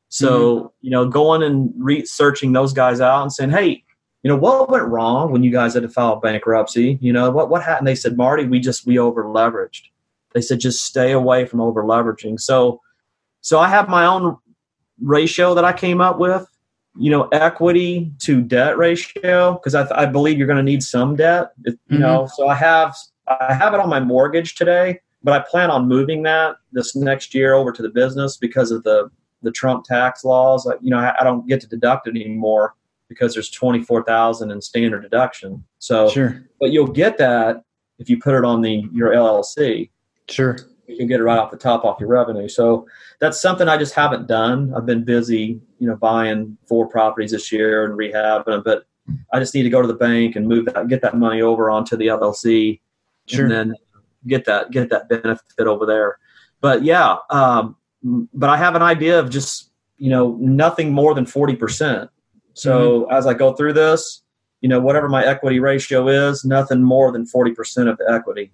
So 0.09 0.55
mm-hmm. 0.55 0.67
you 0.81 0.91
know, 0.91 1.07
going 1.07 1.43
and 1.43 1.73
researching 1.77 2.53
those 2.53 2.71
guys 2.71 3.01
out 3.01 3.21
and 3.23 3.31
saying, 3.31 3.49
hey, 3.49 3.83
you 4.23 4.29
know, 4.29 4.37
what 4.37 4.69
went 4.69 4.87
wrong 4.87 5.31
when 5.31 5.43
you 5.43 5.51
guys 5.51 5.73
had 5.73 5.83
to 5.83 5.89
file 5.89 6.17
bankruptcy? 6.21 6.97
You 7.01 7.11
know, 7.11 7.29
what 7.29 7.49
what 7.49 7.61
happened? 7.61 7.87
They 7.87 7.95
said, 7.95 8.15
Marty, 8.15 8.45
we 8.45 8.59
just 8.59 8.85
we 8.85 8.97
over 8.97 9.25
leveraged. 9.25 9.83
They 10.33 10.41
said 10.41 10.59
just 10.59 10.85
stay 10.85 11.11
away 11.11 11.45
from 11.45 11.59
over 11.59 11.83
leveraging. 11.83 12.39
So 12.39 12.81
so 13.41 13.59
I 13.59 13.67
have 13.67 13.89
my 13.89 14.05
own 14.05 14.37
ratio 15.01 15.53
that 15.55 15.65
I 15.65 15.73
came 15.73 16.01
up 16.01 16.19
with 16.19 16.47
you 16.97 17.11
know 17.11 17.27
equity 17.29 18.11
to 18.19 18.41
debt 18.41 18.77
ratio 18.77 19.53
because 19.53 19.75
I, 19.75 19.87
I, 19.95 20.05
believe 20.05 20.37
you're 20.37 20.47
going 20.47 20.57
to 20.57 20.63
need 20.63 20.83
some 20.83 21.15
debt 21.15 21.51
you 21.65 21.73
mm-hmm. 21.73 21.99
know 21.99 22.27
so 22.35 22.47
i 22.47 22.55
have 22.55 22.95
i 23.27 23.53
have 23.53 23.73
it 23.73 23.79
on 23.79 23.89
my 23.89 23.99
mortgage 23.99 24.55
today 24.55 24.99
but 25.23 25.33
i 25.33 25.45
plan 25.47 25.69
on 25.69 25.87
moving 25.87 26.23
that 26.23 26.57
this 26.71 26.95
next 26.95 27.33
year 27.33 27.53
over 27.53 27.71
to 27.71 27.81
the 27.81 27.89
business 27.89 28.37
because 28.37 28.71
of 28.71 28.83
the 28.83 29.09
the 29.43 29.51
trump 29.51 29.85
tax 29.85 30.23
laws 30.23 30.69
you 30.81 30.89
know 30.89 30.97
i, 30.97 31.13
I 31.19 31.23
don't 31.23 31.47
get 31.47 31.61
to 31.61 31.67
deduct 31.67 32.07
it 32.07 32.15
anymore 32.15 32.75
because 33.09 33.33
there's 33.33 33.49
24000 33.49 34.51
in 34.51 34.61
standard 34.61 35.01
deduction. 35.01 35.63
So 35.79 36.09
sure. 36.09 36.43
but 36.59 36.71
you'll 36.71 36.87
get 36.87 37.17
that 37.17 37.63
if 37.99 38.09
you 38.09 38.19
put 38.19 38.35
it 38.35 38.43
on 38.43 38.61
the 38.61 38.83
your 38.93 39.11
llc 39.11 39.89
sure 40.29 40.57
you 40.87 40.97
can 40.97 41.07
get 41.07 41.19
it 41.19 41.23
right 41.23 41.37
off 41.37 41.51
the 41.51 41.57
top 41.57 41.83
off 41.83 41.99
your 41.99 42.09
revenue. 42.09 42.47
So 42.47 42.87
that's 43.19 43.41
something 43.41 43.67
I 43.67 43.77
just 43.77 43.93
haven't 43.93 44.27
done. 44.27 44.73
I've 44.75 44.85
been 44.85 45.03
busy, 45.03 45.59
you 45.79 45.87
know, 45.87 45.95
buying 45.95 46.57
four 46.65 46.87
properties 46.87 47.31
this 47.31 47.51
year 47.51 47.85
and 47.85 47.97
rehabbing 47.97 48.45
them, 48.45 48.63
but 48.63 48.85
I 49.33 49.39
just 49.39 49.53
need 49.53 49.63
to 49.63 49.69
go 49.69 49.81
to 49.81 49.87
the 49.87 49.93
bank 49.93 50.35
and 50.35 50.47
move 50.47 50.65
that, 50.65 50.87
get 50.87 51.01
that 51.01 51.17
money 51.17 51.41
over 51.41 51.69
onto 51.69 51.97
the 51.97 52.07
LLC, 52.07 52.79
sure. 53.25 53.43
and 53.43 53.51
then 53.51 53.75
get 54.27 54.45
that 54.45 54.71
get 54.71 54.89
that 54.89 55.09
benefit 55.09 55.67
over 55.67 55.85
there. 55.85 56.17
But 56.61 56.83
yeah, 56.83 57.17
um, 57.29 57.75
but 58.33 58.49
I 58.49 58.57
have 58.57 58.75
an 58.75 58.81
idea 58.81 59.19
of 59.19 59.29
just 59.29 59.71
you 59.97 60.09
know 60.09 60.37
nothing 60.39 60.91
more 60.91 61.13
than 61.13 61.25
forty 61.25 61.55
percent. 61.55 62.09
So 62.53 63.01
mm-hmm. 63.01 63.13
as 63.13 63.27
I 63.27 63.33
go 63.33 63.53
through 63.53 63.73
this, 63.73 64.23
you 64.61 64.69
know, 64.69 64.79
whatever 64.79 65.07
my 65.07 65.25
equity 65.25 65.59
ratio 65.59 66.07
is, 66.07 66.43
nothing 66.43 66.83
more 66.83 67.11
than 67.11 67.25
forty 67.25 67.51
percent 67.51 67.89
of 67.89 67.97
the 67.97 68.11
equity 68.11 68.51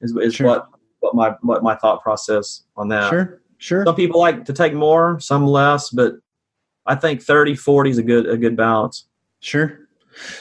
is, 0.00 0.16
is 0.16 0.34
sure. 0.34 0.46
what 0.46 0.68
what 1.06 1.14
my 1.14 1.36
what 1.42 1.62
my 1.62 1.74
thought 1.74 2.02
process 2.02 2.62
on 2.76 2.88
that. 2.88 3.10
Sure, 3.10 3.40
sure. 3.58 3.84
Some 3.84 3.94
people 3.94 4.20
like 4.20 4.44
to 4.46 4.52
take 4.52 4.74
more, 4.74 5.20
some 5.20 5.46
less, 5.46 5.90
but 5.90 6.14
I 6.86 6.94
think 6.94 7.22
30, 7.22 7.54
40 7.54 7.90
is 7.90 7.98
a 7.98 8.02
good 8.02 8.26
a 8.26 8.36
good 8.36 8.56
balance. 8.56 9.06
Sure. 9.40 9.80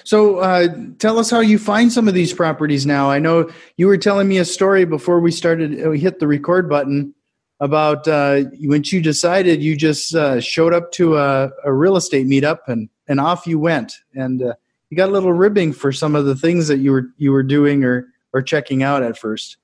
So 0.03 0.37
uh, 0.37 0.69
tell 0.99 1.19
us 1.19 1.29
how 1.29 1.41
you 1.41 1.59
find 1.59 1.91
some 1.91 2.07
of 2.07 2.13
these 2.13 2.33
properties 2.33 2.85
now. 2.85 3.11
I 3.11 3.19
know 3.19 3.49
you 3.75 3.87
were 3.87 3.97
telling 3.97 4.27
me 4.27 4.37
a 4.37 4.45
story 4.45 4.85
before 4.85 5.19
we 5.19 5.31
started. 5.31 5.85
Uh, 5.85 5.89
we 5.89 5.99
hit 5.99 6.19
the 6.19 6.27
record 6.27 6.69
button 6.69 7.13
about 7.59 8.07
uh, 8.07 8.43
when 8.61 8.83
you 8.85 9.01
decided 9.01 9.61
you 9.61 9.75
just 9.75 10.15
uh, 10.15 10.39
showed 10.39 10.73
up 10.73 10.91
to 10.93 11.17
a, 11.17 11.49
a, 11.63 11.73
real 11.73 11.95
estate 11.95 12.27
meetup 12.27 12.59
and 12.67 12.89
and 13.07 13.19
off 13.19 13.47
you 13.47 13.57
went 13.57 13.93
and 14.13 14.43
uh, 14.43 14.53
you 14.89 14.97
got 14.97 15.09
a 15.09 15.11
little 15.11 15.31
ribbing 15.31 15.71
for 15.71 15.91
some 15.91 16.15
of 16.15 16.25
the 16.25 16.35
things 16.35 16.67
that 16.67 16.79
you 16.79 16.91
were 16.91 17.09
you 17.17 17.31
were 17.31 17.43
doing 17.43 17.83
or 17.83 18.07
or 18.33 18.41
checking 18.41 18.83
out 18.83 19.03
at 19.03 19.17
first. 19.17 19.57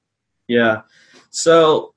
Yeah. 0.52 0.82
So, 1.30 1.94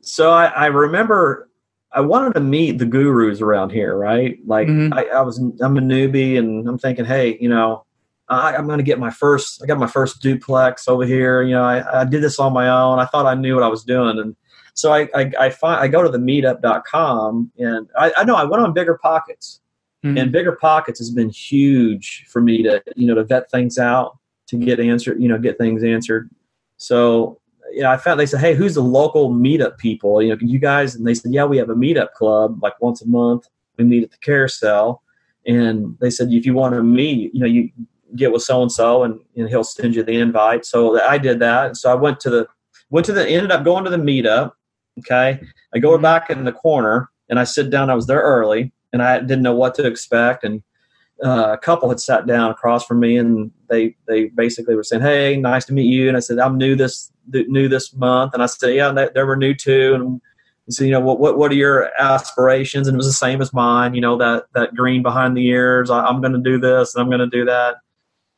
so 0.00 0.30
I, 0.30 0.46
I 0.46 0.66
remember 0.66 1.50
I 1.90 2.00
wanted 2.00 2.34
to 2.34 2.40
meet 2.40 2.78
the 2.78 2.86
gurus 2.86 3.40
around 3.40 3.70
here, 3.70 3.96
right? 3.96 4.38
Like 4.46 4.68
mm-hmm. 4.68 4.92
I, 4.92 5.06
I, 5.06 5.20
was, 5.22 5.38
I'm 5.38 5.76
a 5.76 5.80
newbie 5.80 6.38
and 6.38 6.68
I'm 6.68 6.78
thinking, 6.78 7.04
Hey, 7.04 7.36
you 7.40 7.48
know, 7.48 7.84
I, 8.28 8.54
am 8.54 8.66
going 8.66 8.78
to 8.78 8.84
get 8.84 8.98
my 8.98 9.10
first, 9.10 9.62
I 9.62 9.66
got 9.66 9.78
my 9.78 9.86
first 9.86 10.22
duplex 10.22 10.88
over 10.88 11.04
here. 11.04 11.42
You 11.42 11.54
know, 11.54 11.64
I, 11.64 12.00
I, 12.00 12.04
did 12.04 12.22
this 12.22 12.38
on 12.38 12.52
my 12.52 12.68
own. 12.68 12.98
I 12.98 13.06
thought 13.06 13.26
I 13.26 13.34
knew 13.34 13.54
what 13.54 13.64
I 13.64 13.68
was 13.68 13.84
doing. 13.84 14.18
And 14.18 14.34
so 14.74 14.92
I, 14.92 15.08
I, 15.14 15.32
I 15.38 15.50
find, 15.50 15.80
I 15.80 15.88
go 15.88 16.02
to 16.02 16.08
the 16.08 16.18
meetup.com 16.18 17.52
and 17.58 17.88
I, 17.98 18.12
I 18.18 18.24
know 18.24 18.34
I 18.34 18.44
went 18.44 18.62
on 18.62 18.74
BiggerPockets 18.74 19.60
mm-hmm. 20.04 20.16
and 20.16 20.32
BiggerPockets 20.32 20.98
has 20.98 21.10
been 21.10 21.30
huge 21.30 22.26
for 22.28 22.40
me 22.40 22.62
to, 22.62 22.82
you 22.96 23.06
know, 23.06 23.14
to 23.14 23.24
vet 23.24 23.50
things 23.50 23.78
out, 23.78 24.18
to 24.48 24.56
get 24.56 24.80
answered, 24.80 25.20
you 25.20 25.28
know, 25.28 25.38
get 25.38 25.58
things 25.58 25.84
answered. 25.84 26.30
So 26.76 27.40
you 27.72 27.82
know, 27.82 27.90
I 27.90 27.96
found 27.96 28.20
they 28.20 28.26
said, 28.26 28.40
"Hey, 28.40 28.54
who's 28.54 28.74
the 28.74 28.82
local 28.82 29.30
meetup 29.30 29.78
people?" 29.78 30.22
You 30.22 30.30
know, 30.30 30.38
you 30.40 30.58
guys, 30.58 30.94
and 30.94 31.06
they 31.06 31.14
said, 31.14 31.32
"Yeah, 31.32 31.44
we 31.44 31.56
have 31.58 31.70
a 31.70 31.74
meetup 31.74 32.12
club 32.12 32.62
like 32.62 32.80
once 32.80 33.02
a 33.02 33.08
month. 33.08 33.46
We 33.78 33.84
meet 33.84 34.04
at 34.04 34.10
the 34.10 34.18
carousel." 34.18 35.02
And 35.46 35.96
they 36.00 36.10
said, 36.10 36.32
"If 36.32 36.46
you 36.46 36.54
want 36.54 36.74
to 36.74 36.82
meet, 36.82 37.34
you 37.34 37.40
know, 37.40 37.46
you 37.46 37.70
get 38.16 38.32
with 38.32 38.42
so 38.42 38.62
and 38.62 38.70
so, 38.70 39.02
and 39.02 39.20
he'll 39.34 39.64
send 39.64 39.94
you 39.94 40.02
the 40.02 40.18
invite." 40.18 40.64
So 40.64 41.00
I 41.02 41.18
did 41.18 41.38
that. 41.40 41.76
So 41.76 41.90
I 41.90 41.94
went 41.94 42.20
to 42.20 42.30
the 42.30 42.46
went 42.90 43.06
to 43.06 43.12
the 43.12 43.26
ended 43.26 43.50
up 43.50 43.64
going 43.64 43.84
to 43.84 43.90
the 43.90 43.96
meetup. 43.96 44.52
Okay, 45.00 45.40
I 45.74 45.78
go 45.78 45.90
mm-hmm. 45.90 46.02
back 46.02 46.30
in 46.30 46.44
the 46.44 46.52
corner 46.52 47.10
and 47.28 47.38
I 47.38 47.44
sit 47.44 47.70
down. 47.70 47.90
I 47.90 47.94
was 47.94 48.06
there 48.06 48.20
early, 48.20 48.72
and 48.92 49.02
I 49.02 49.20
didn't 49.20 49.42
know 49.42 49.54
what 49.54 49.74
to 49.76 49.86
expect, 49.86 50.44
and 50.44 50.62
uh, 51.22 51.52
a 51.52 51.58
couple 51.58 51.88
had 51.88 52.00
sat 52.00 52.26
down 52.26 52.50
across 52.50 52.84
from 52.84 53.00
me 53.00 53.16
and 53.16 53.50
they 53.68 53.96
they 54.06 54.26
basically 54.26 54.74
were 54.74 54.82
saying, 54.82 55.02
"Hey, 55.02 55.36
nice 55.36 55.64
to 55.66 55.72
meet 55.72 55.86
you." 55.86 56.08
And 56.08 56.16
I 56.16 56.20
said, 56.20 56.38
"I'm 56.38 56.58
new 56.58 56.74
this 56.74 57.12
new 57.28 57.68
this 57.68 57.94
month." 57.94 58.34
And 58.34 58.42
I 58.42 58.46
said, 58.46 58.74
"Yeah, 58.74 58.90
they, 58.90 59.08
they 59.14 59.22
were 59.22 59.36
new 59.36 59.54
too." 59.54 59.94
And 60.66 60.74
so, 60.74 60.84
you 60.84 60.90
know, 60.90 61.00
what, 61.00 61.20
what 61.20 61.38
what 61.38 61.52
are 61.52 61.56
your 61.56 61.90
aspirations? 62.00 62.88
And 62.88 62.94
it 62.94 62.98
was 62.98 63.06
the 63.06 63.12
same 63.12 63.40
as 63.40 63.52
mine. 63.52 63.94
You 63.94 64.00
know, 64.00 64.16
that 64.18 64.46
that 64.54 64.74
green 64.74 65.02
behind 65.02 65.36
the 65.36 65.46
ears. 65.46 65.90
I, 65.90 66.08
am 66.08 66.20
going 66.20 66.32
to 66.32 66.38
do 66.38 66.58
this 66.58 66.94
and 66.94 67.02
I'm 67.02 67.08
going 67.08 67.20
to 67.20 67.26
do 67.26 67.44
that. 67.44 67.76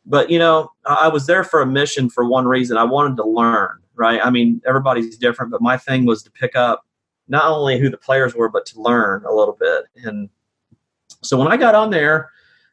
But 0.04 0.30
you 0.30 0.38
know, 0.38 0.70
I 0.84 1.08
was 1.08 1.26
there 1.26 1.44
for 1.44 1.62
a 1.62 1.66
mission 1.66 2.10
for 2.10 2.28
one 2.28 2.46
reason. 2.46 2.76
I 2.76 2.84
wanted 2.84 3.16
to 3.16 3.24
learn. 3.24 3.78
Right? 3.94 4.20
I 4.22 4.28
mean, 4.28 4.60
everybody's 4.66 5.16
different, 5.16 5.50
but 5.50 5.62
my 5.62 5.78
thing 5.78 6.04
was 6.04 6.22
to 6.24 6.30
pick 6.30 6.54
up 6.54 6.84
not 7.28 7.46
only 7.46 7.78
who 7.78 7.88
the 7.88 7.96
players 7.96 8.34
were, 8.34 8.50
but 8.50 8.66
to 8.66 8.80
learn 8.80 9.24
a 9.24 9.32
little 9.32 9.56
bit. 9.58 9.84
And 10.04 10.28
so 11.22 11.38
when 11.38 11.48
I 11.48 11.56
got 11.56 11.74
on 11.74 11.90
there 11.90 12.30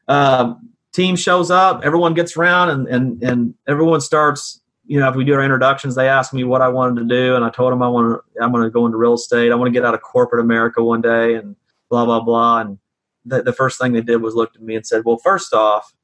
um, 0.08 0.70
team 0.92 1.16
shows 1.16 1.50
up, 1.50 1.82
everyone 1.84 2.14
gets 2.14 2.36
around, 2.36 2.70
and 2.70 2.88
and 2.88 3.22
and 3.22 3.54
everyone 3.68 4.00
starts. 4.00 4.60
You 4.86 5.00
know, 5.00 5.08
if 5.08 5.16
we 5.16 5.24
do 5.24 5.32
our 5.34 5.42
introductions, 5.42 5.94
they 5.94 6.08
ask 6.08 6.34
me 6.34 6.44
what 6.44 6.60
I 6.60 6.68
wanted 6.68 7.00
to 7.00 7.06
do, 7.06 7.34
and 7.36 7.44
I 7.44 7.50
told 7.50 7.72
them 7.72 7.82
I 7.82 7.88
want 7.88 8.22
to. 8.22 8.42
I'm 8.42 8.52
going 8.52 8.64
to 8.64 8.70
go 8.70 8.86
into 8.86 8.98
real 8.98 9.14
estate. 9.14 9.50
I 9.50 9.54
want 9.54 9.72
to 9.72 9.78
get 9.78 9.84
out 9.84 9.94
of 9.94 10.02
corporate 10.02 10.42
America 10.42 10.82
one 10.82 11.00
day, 11.00 11.34
and 11.34 11.56
blah 11.90 12.04
blah 12.04 12.20
blah. 12.20 12.60
And 12.60 12.78
the, 13.24 13.42
the 13.42 13.52
first 13.52 13.80
thing 13.80 13.92
they 13.92 14.02
did 14.02 14.22
was 14.22 14.34
looked 14.34 14.56
at 14.56 14.62
me 14.62 14.76
and 14.76 14.86
said, 14.86 15.02
"Well, 15.04 15.18
first 15.18 15.52
off, 15.52 15.94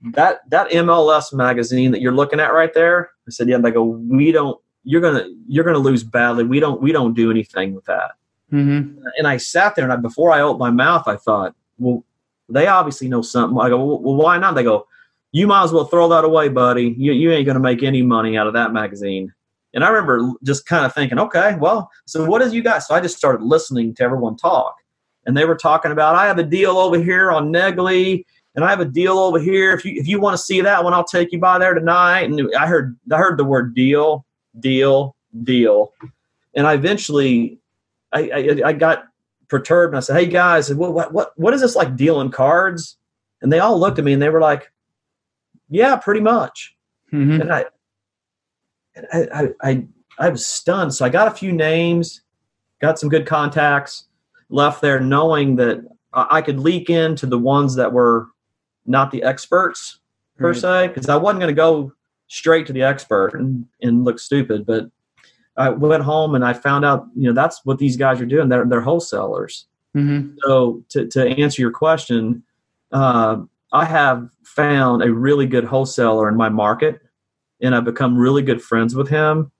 that 0.00 0.48
that 0.50 0.70
MLS 0.70 1.32
magazine 1.32 1.92
that 1.92 2.00
you're 2.00 2.12
looking 2.12 2.40
at 2.40 2.52
right 2.52 2.72
there." 2.74 3.10
I 3.26 3.30
said, 3.30 3.48
"Yeah." 3.48 3.56
And 3.56 3.64
they 3.64 3.70
go, 3.70 3.82
"We 3.84 4.32
don't. 4.32 4.58
You're 4.84 5.02
gonna 5.02 5.26
you're 5.46 5.64
gonna 5.64 5.78
lose 5.78 6.02
badly. 6.02 6.44
We 6.44 6.58
don't 6.58 6.80
we 6.80 6.92
don't 6.92 7.14
do 7.14 7.30
anything 7.30 7.74
with 7.74 7.84
that." 7.84 8.12
Mm-hmm. 8.50 8.98
And 9.18 9.26
I 9.26 9.36
sat 9.36 9.76
there, 9.76 9.84
and 9.84 9.92
I, 9.92 9.96
before 9.96 10.30
I 10.32 10.40
opened 10.40 10.58
my 10.58 10.70
mouth, 10.70 11.06
I 11.06 11.16
thought, 11.16 11.54
"Well, 11.78 12.04
they 12.48 12.66
obviously 12.66 13.08
know 13.08 13.22
something. 13.22 13.58
I 13.58 13.68
go, 13.68 13.84
well, 13.84 14.16
why 14.16 14.38
not? 14.38 14.54
They 14.54 14.62
go, 14.62 14.86
you 15.32 15.46
might 15.46 15.64
as 15.64 15.72
well 15.72 15.86
throw 15.86 16.08
that 16.08 16.24
away, 16.24 16.48
buddy. 16.48 16.94
You, 16.96 17.12
you 17.12 17.32
ain't 17.32 17.46
going 17.46 17.56
to 17.56 17.60
make 17.60 17.82
any 17.82 18.02
money 18.02 18.36
out 18.36 18.46
of 18.46 18.52
that 18.52 18.72
magazine. 18.72 19.32
And 19.74 19.82
I 19.82 19.88
remember 19.88 20.32
just 20.42 20.66
kind 20.66 20.84
of 20.84 20.94
thinking, 20.94 21.18
okay, 21.18 21.56
well, 21.58 21.90
so 22.04 22.24
what 22.26 22.42
is 22.42 22.52
you 22.52 22.62
got? 22.62 22.82
So 22.82 22.94
I 22.94 23.00
just 23.00 23.16
started 23.16 23.42
listening 23.42 23.94
to 23.94 24.02
everyone 24.02 24.36
talk. 24.36 24.76
And 25.24 25.36
they 25.36 25.44
were 25.44 25.56
talking 25.56 25.92
about, 25.92 26.14
I 26.14 26.26
have 26.26 26.38
a 26.38 26.42
deal 26.42 26.76
over 26.78 26.98
here 26.98 27.30
on 27.30 27.50
Negley, 27.50 28.26
and 28.54 28.64
I 28.64 28.70
have 28.70 28.80
a 28.80 28.84
deal 28.84 29.18
over 29.18 29.38
here. 29.38 29.72
If 29.72 29.84
you 29.84 29.98
if 29.98 30.06
you 30.06 30.20
want 30.20 30.36
to 30.36 30.42
see 30.42 30.60
that 30.60 30.84
one, 30.84 30.92
I'll 30.92 31.04
take 31.04 31.32
you 31.32 31.38
by 31.38 31.58
there 31.58 31.74
tonight. 31.74 32.22
And 32.22 32.50
I 32.58 32.66
heard 32.66 32.98
I 33.10 33.16
heard 33.16 33.38
the 33.38 33.44
word 33.44 33.74
deal, 33.74 34.26
deal, 34.58 35.16
deal. 35.42 35.92
And 36.54 36.66
I 36.66 36.74
eventually 36.74 37.58
I, 38.12 38.30
I, 38.30 38.68
I 38.68 38.72
got 38.74 39.04
perturbed 39.52 39.92
and 39.92 39.98
I 39.98 40.00
said, 40.00 40.16
"Hey 40.16 40.26
guys, 40.26 40.74
what 40.74 40.94
what 40.94 41.12
what 41.12 41.32
what 41.36 41.52
is 41.52 41.60
this 41.60 41.76
like 41.76 41.94
dealing 41.94 42.30
cards?" 42.30 42.96
And 43.42 43.52
they 43.52 43.58
all 43.58 43.78
looked 43.78 43.98
at 43.98 44.04
me 44.04 44.14
and 44.14 44.22
they 44.22 44.30
were 44.30 44.40
like, 44.40 44.72
"Yeah, 45.68 45.96
pretty 45.96 46.20
much." 46.20 46.74
Mm-hmm. 47.12 47.42
And 47.42 47.52
I, 47.52 47.64
and 48.96 49.06
I, 49.12 49.18
I, 49.20 49.70
I 49.70 49.86
I 50.18 50.28
was 50.30 50.46
stunned. 50.46 50.94
So 50.94 51.04
I 51.04 51.10
got 51.10 51.28
a 51.28 51.32
few 51.32 51.52
names, 51.52 52.22
got 52.80 52.98
some 52.98 53.10
good 53.10 53.26
contacts, 53.26 54.08
left 54.48 54.80
there 54.80 54.98
knowing 54.98 55.56
that 55.56 55.84
I 56.14 56.40
could 56.40 56.58
leak 56.58 56.88
into 56.88 57.26
the 57.26 57.38
ones 57.38 57.74
that 57.74 57.92
were 57.92 58.28
not 58.86 59.10
the 59.10 59.22
experts 59.22 60.00
per 60.38 60.52
right. 60.52 60.56
se, 60.56 60.88
because 60.88 61.10
I 61.10 61.16
wasn't 61.16 61.40
going 61.40 61.54
to 61.54 61.60
go 61.60 61.92
straight 62.28 62.66
to 62.66 62.72
the 62.72 62.82
expert 62.82 63.34
and, 63.34 63.66
and 63.82 64.04
look 64.04 64.18
stupid. 64.18 64.64
But 64.64 64.90
I 65.56 65.68
went 65.68 66.02
home 66.02 66.34
and 66.34 66.44
I 66.44 66.52
found 66.52 66.84
out, 66.84 67.06
you 67.14 67.28
know, 67.28 67.34
that's 67.34 67.60
what 67.64 67.78
these 67.78 67.96
guys 67.96 68.20
are 68.20 68.26
doing. 68.26 68.48
They're 68.48 68.64
they're 68.64 68.80
wholesalers. 68.80 69.66
Mm-hmm. 69.96 70.36
So 70.44 70.82
to 70.90 71.06
to 71.08 71.28
answer 71.28 71.60
your 71.60 71.70
question, 71.72 72.42
uh, 72.92 73.38
I 73.72 73.84
have 73.84 74.28
found 74.44 75.02
a 75.02 75.12
really 75.12 75.46
good 75.46 75.64
wholesaler 75.64 76.28
in 76.28 76.36
my 76.36 76.48
market, 76.48 77.00
and 77.60 77.74
I've 77.74 77.84
become 77.84 78.16
really 78.16 78.42
good 78.42 78.62
friends 78.62 78.94
with 78.94 79.08
him. 79.08 79.50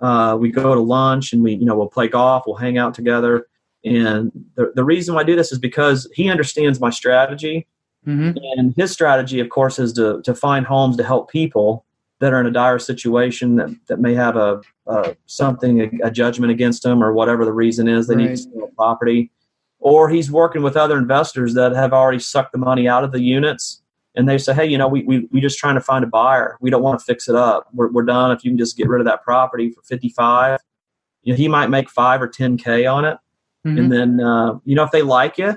Uh, 0.00 0.36
we 0.38 0.50
go 0.50 0.74
to 0.74 0.80
lunch 0.80 1.32
and 1.32 1.42
we, 1.42 1.54
you 1.54 1.64
know, 1.64 1.76
we'll 1.76 1.88
play 1.88 2.06
golf, 2.06 2.44
we'll 2.46 2.54
hang 2.56 2.78
out 2.78 2.94
together, 2.94 3.48
And 3.84 4.32
the, 4.54 4.72
the 4.74 4.84
reason 4.84 5.14
why 5.14 5.22
I 5.22 5.24
do 5.24 5.36
this 5.36 5.52
is 5.52 5.58
because 5.58 6.08
he 6.14 6.28
understands 6.30 6.80
my 6.80 6.90
strategy. 6.90 7.66
Mm-hmm. 8.06 8.38
And 8.58 8.74
his 8.76 8.92
strategy, 8.92 9.40
of 9.40 9.48
course, 9.48 9.78
is 9.78 9.92
to, 9.94 10.22
to 10.22 10.34
find 10.34 10.66
homes 10.66 10.96
to 10.96 11.04
help 11.04 11.30
people 11.30 11.84
that 12.20 12.32
are 12.32 12.40
in 12.40 12.46
a 12.46 12.50
dire 12.50 12.78
situation 12.78 13.56
that, 13.56 13.70
that 13.86 14.00
may 14.00 14.14
have 14.14 14.36
a, 14.36 14.60
a 14.86 15.16
something, 15.26 15.80
a, 15.80 16.08
a, 16.08 16.10
judgment 16.10 16.50
against 16.50 16.82
them 16.82 17.02
or 17.02 17.12
whatever 17.12 17.44
the 17.44 17.52
reason 17.52 17.88
is, 17.88 18.08
they 18.08 18.16
right. 18.16 18.30
need 18.30 18.36
to 18.36 18.42
sell 18.42 18.64
a 18.64 18.74
property. 18.74 19.30
Or 19.78 20.08
he's 20.08 20.30
working 20.30 20.62
with 20.62 20.76
other 20.76 20.98
investors 20.98 21.54
that 21.54 21.72
have 21.72 21.92
already 21.92 22.18
sucked 22.18 22.52
the 22.52 22.58
money 22.58 22.88
out 22.88 23.04
of 23.04 23.12
the 23.12 23.20
units 23.20 23.82
and 24.18 24.28
they 24.28 24.36
say, 24.36 24.52
hey, 24.52 24.66
you 24.66 24.76
know, 24.76 24.88
we, 24.88 25.04
we, 25.04 25.28
we 25.30 25.40
just 25.40 25.58
trying 25.58 25.76
to 25.76 25.80
find 25.80 26.02
a 26.02 26.08
buyer. 26.08 26.58
We 26.60 26.70
don't 26.70 26.82
want 26.82 26.98
to 26.98 27.04
fix 27.04 27.28
it 27.28 27.36
up. 27.36 27.68
We're, 27.72 27.88
we're 27.92 28.02
done. 28.02 28.32
If 28.32 28.44
you 28.44 28.50
can 28.50 28.58
just 28.58 28.76
get 28.76 28.88
rid 28.88 29.00
of 29.00 29.06
that 29.06 29.22
property 29.22 29.70
for 29.70 29.80
55, 29.82 30.58
you 31.22 31.32
know, 31.32 31.36
he 31.36 31.46
might 31.46 31.68
make 31.68 31.88
five 31.88 32.20
or 32.20 32.28
10K 32.28 32.92
on 32.92 33.04
it. 33.04 33.16
Mm-hmm. 33.64 33.78
And 33.78 33.92
then, 33.92 34.20
uh, 34.20 34.58
you 34.64 34.74
know, 34.74 34.82
if 34.82 34.90
they 34.90 35.02
like 35.02 35.38
you 35.38 35.56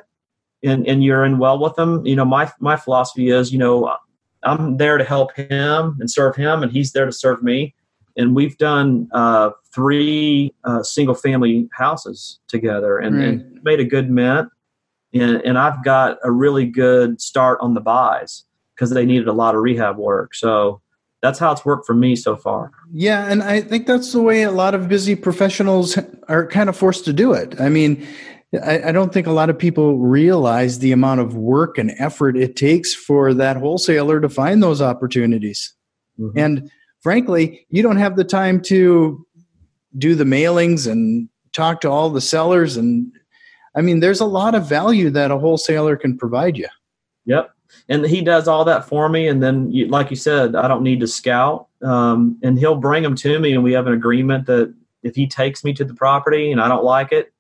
and, 0.64 0.88
and 0.88 1.04
you're 1.04 1.26
in 1.26 1.40
well 1.40 1.58
with 1.58 1.76
them, 1.76 2.06
you 2.06 2.16
know, 2.16 2.24
my, 2.24 2.52
my 2.60 2.76
philosophy 2.76 3.30
is, 3.30 3.52
you 3.52 3.58
know, 3.58 3.98
I'm 4.44 4.78
there 4.78 4.98
to 4.98 5.04
help 5.04 5.36
him 5.36 5.98
and 6.00 6.10
serve 6.10 6.36
him, 6.36 6.64
and 6.64 6.72
he's 6.72 6.92
there 6.92 7.06
to 7.06 7.12
serve 7.12 7.44
me. 7.44 7.76
And 8.18 8.36
we've 8.36 8.58
done 8.58 9.08
uh, 9.14 9.52
three 9.74 10.54
uh, 10.64 10.84
single 10.84 11.16
family 11.16 11.70
houses 11.74 12.40
together 12.48 12.98
and, 12.98 13.18
right. 13.18 13.28
and, 13.28 13.64
made 13.64 13.80
a 13.80 13.86
good 13.86 14.10
mint. 14.10 14.50
And, 15.14 15.42
and 15.46 15.58
I've 15.58 15.84
got 15.84 16.18
a 16.24 16.32
really 16.32 16.66
good 16.66 17.22
start 17.22 17.60
on 17.62 17.74
the 17.74 17.82
buys 17.82 18.44
because 18.76 18.90
they 18.90 19.06
needed 19.06 19.28
a 19.28 19.34
lot 19.34 19.56
of 19.56 19.62
rehab 19.62 19.98
work. 19.98 20.34
So 20.34 20.82
that's 21.22 21.38
how 21.38 21.52
it's 21.52 21.64
worked 21.64 21.86
for 21.86 21.94
me 21.94 22.16
so 22.16 22.36
far. 22.36 22.72
Yeah, 22.92 23.32
and 23.32 23.44
I 23.44 23.62
think 23.62 23.86
that's 23.86 24.12
the 24.12 24.22
way 24.22 24.44
a 24.44 24.52
lot 24.52 24.74
of 24.74 24.90
busy 24.90 25.16
professionals 25.16 25.98
are 26.28 26.48
kind 26.48 26.68
of 26.68 26.76
forced 26.76 27.06
to 27.06 27.14
do 27.14 27.34
it. 27.34 27.60
I 27.62 27.70
mean, 27.70 28.06
I, 28.54 28.90
I, 28.90 28.92
don't 28.92 29.14
think 29.14 29.28
a 29.28 29.32
lot 29.32 29.50
of 29.50 29.58
people 29.58 29.98
realize 29.98 30.80
the 30.80 30.92
amount 30.92 31.22
of 31.22 31.36
work 31.36 31.78
and 31.78 31.94
effort 32.00 32.36
it 32.36 32.56
takes 32.56 32.94
for 32.94 33.34
that 33.34 33.58
wholesaler 33.58 34.20
to 34.20 34.28
find 34.28 34.62
those 34.62 34.82
opportunities. 34.82 35.74
Mm-hmm. 36.20 36.38
And 36.38 36.72
frankly, 37.02 37.66
you 37.70 37.82
don't 37.82 37.98
have 37.98 38.18
the 38.18 38.26
time 38.26 38.62
to 38.64 39.26
do 39.98 40.16
the 40.16 40.26
mailings 40.26 40.90
and 40.90 41.30
talk 41.54 41.82
to 41.82 41.90
all 41.90 42.10
the 42.10 42.22
sellers. 42.22 42.78
And 42.78 43.12
I 43.76 43.82
mean, 43.82 44.02
there's 44.02 44.20
a 44.20 44.26
lot 44.26 44.56
of 44.56 44.68
value 44.68 45.10
that 45.12 45.32
a 45.32 45.38
wholesaler 45.38 45.96
can 45.96 46.18
provide 46.18 46.58
you. 46.58 46.68
Yep. 47.26 47.54
And 47.88 48.06
he 48.06 48.22
does 48.22 48.48
all 48.48 48.66
that 48.66 48.86
for 48.86 49.08
me. 49.08 49.28
And 49.28 49.42
then, 49.42 49.72
you, 49.72 49.88
like 49.88 50.10
you 50.10 50.16
said, 50.18 50.56
I 50.56 50.68
don't 50.68 50.84
need 50.84 51.00
to 51.00 51.08
scout. 51.08 51.68
Um, 51.82 52.38
and 52.44 52.60
he'll 52.60 52.76
bring 52.76 53.04
them 53.04 53.16
to 53.16 53.40
me, 53.40 53.54
and 53.54 53.64
we 53.64 53.74
have 53.74 53.88
an 53.88 53.94
agreement 53.94 54.46
that 54.48 54.74
if 55.04 55.16
he 55.16 55.26
takes 55.26 55.64
me 55.64 55.74
to 55.74 55.86
the 55.86 55.94
property 55.94 56.52
and 56.52 56.62
I 56.62 56.68
don't 56.68 56.84
like 56.84 57.12
it, 57.12 57.34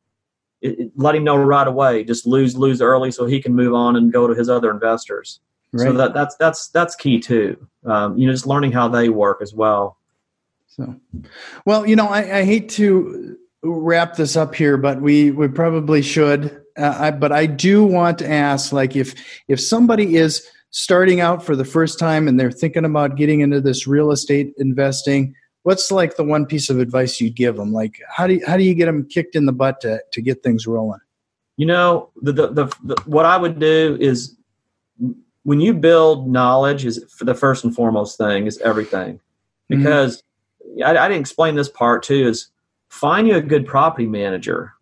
it, 0.62 0.80
it, 0.80 0.92
let 0.96 1.16
him 1.16 1.24
know 1.24 1.36
right 1.36 1.68
away. 1.68 2.04
Just 2.04 2.26
lose 2.26 2.56
lose 2.56 2.82
early 2.82 3.12
so 3.12 3.26
he 3.26 3.42
can 3.42 3.54
move 3.54 3.74
on 3.74 3.96
and 3.96 4.12
go 4.12 4.28
to 4.28 4.34
his 4.34 4.50
other 4.50 4.72
investors. 4.72 5.40
Right. 5.74 5.88
So 5.88 5.94
that 5.94 6.14
that's 6.14 6.36
that's 6.36 6.68
that's 6.70 6.96
key 6.96 7.20
too. 7.20 7.68
Um, 7.86 8.18
you 8.18 8.28
know, 8.28 8.34
just 8.34 8.48
learning 8.48 8.72
how 8.72 8.88
they 8.88 9.10
work 9.10 9.42
as 9.42 9.54
well. 9.54 9.98
So, 10.68 10.96
well, 11.66 11.86
you 11.86 11.96
know, 11.96 12.08
I, 12.08 12.40
I 12.40 12.44
hate 12.44 12.70
to 12.70 13.38
wrap 13.64 14.16
this 14.16 14.36
up 14.36 14.56
here, 14.56 14.78
but 14.78 15.02
we 15.02 15.32
we 15.32 15.48
probably 15.48 16.02
should. 16.02 16.62
Uh, 16.78 16.96
I, 16.98 17.12
but 17.12 17.32
I 17.32 17.46
do 17.46 17.84
want 17.84 18.20
to 18.20 18.30
ask, 18.30 18.72
like, 18.72 18.96
if 18.96 19.14
if 19.48 19.60
somebody 19.60 20.16
is 20.16 20.46
starting 20.70 21.20
out 21.20 21.46
for 21.46 21.56
the 21.56 21.66
first 21.66 22.00
time 22.00 22.28
and 22.28 22.40
they're 22.40 22.52
thinking 22.52 22.86
about 22.86 23.18
getting 23.18 23.42
into 23.42 23.60
this 23.60 23.86
real 23.86 24.12
estate 24.12 24.54
investing, 24.58 25.36
what's 25.64 25.92
like 25.92 26.16
the 26.16 26.24
one 26.24 26.46
piece 26.46 26.70
of 26.70 26.80
advice 26.80 27.20
you'd 27.22 27.36
give 27.36 27.56
them? 27.56 27.72
Like, 27.72 28.02
how 28.10 28.28
do 28.28 28.36
you, 28.36 28.46
how 28.46 28.58
do 28.58 28.64
you 28.64 28.74
get 28.74 28.86
them 28.86 29.08
kicked 29.08 29.36
in 29.36 29.46
the 29.46 29.54
butt 29.54 29.82
to, 29.82 30.02
to 30.12 30.22
get 30.22 30.44
things 30.44 30.68
rolling? 30.68 31.00
You 31.58 31.68
know, 31.68 32.10
the, 32.22 32.32
the, 32.32 32.48
the, 32.48 32.66
the 32.84 33.02
what 33.06 33.26
I 33.26 33.38
would 33.38 33.60
do 33.60 33.98
is 34.00 34.36
when 35.44 35.60
you 35.60 35.74
build 35.74 36.28
knowledge 36.28 36.86
is 36.86 37.04
for 37.10 37.26
the 37.26 37.36
first 37.36 37.64
and 37.64 37.76
foremost 37.76 38.18
thing 38.18 38.48
is 38.48 38.58
everything 38.60 39.16
mm-hmm. 39.16 39.78
because 39.78 40.24
mm-hmm. 40.78 40.84
I, 40.84 41.06
I 41.06 41.08
didn't 41.08 41.22
explain 41.22 41.56
this 41.56 41.70
part 41.70 42.04
too 42.04 42.28
is 42.28 42.48
find 42.90 43.28
you 43.28 43.36
a 43.36 43.42
good 43.42 43.66
property 43.66 44.08
manager 44.08 44.74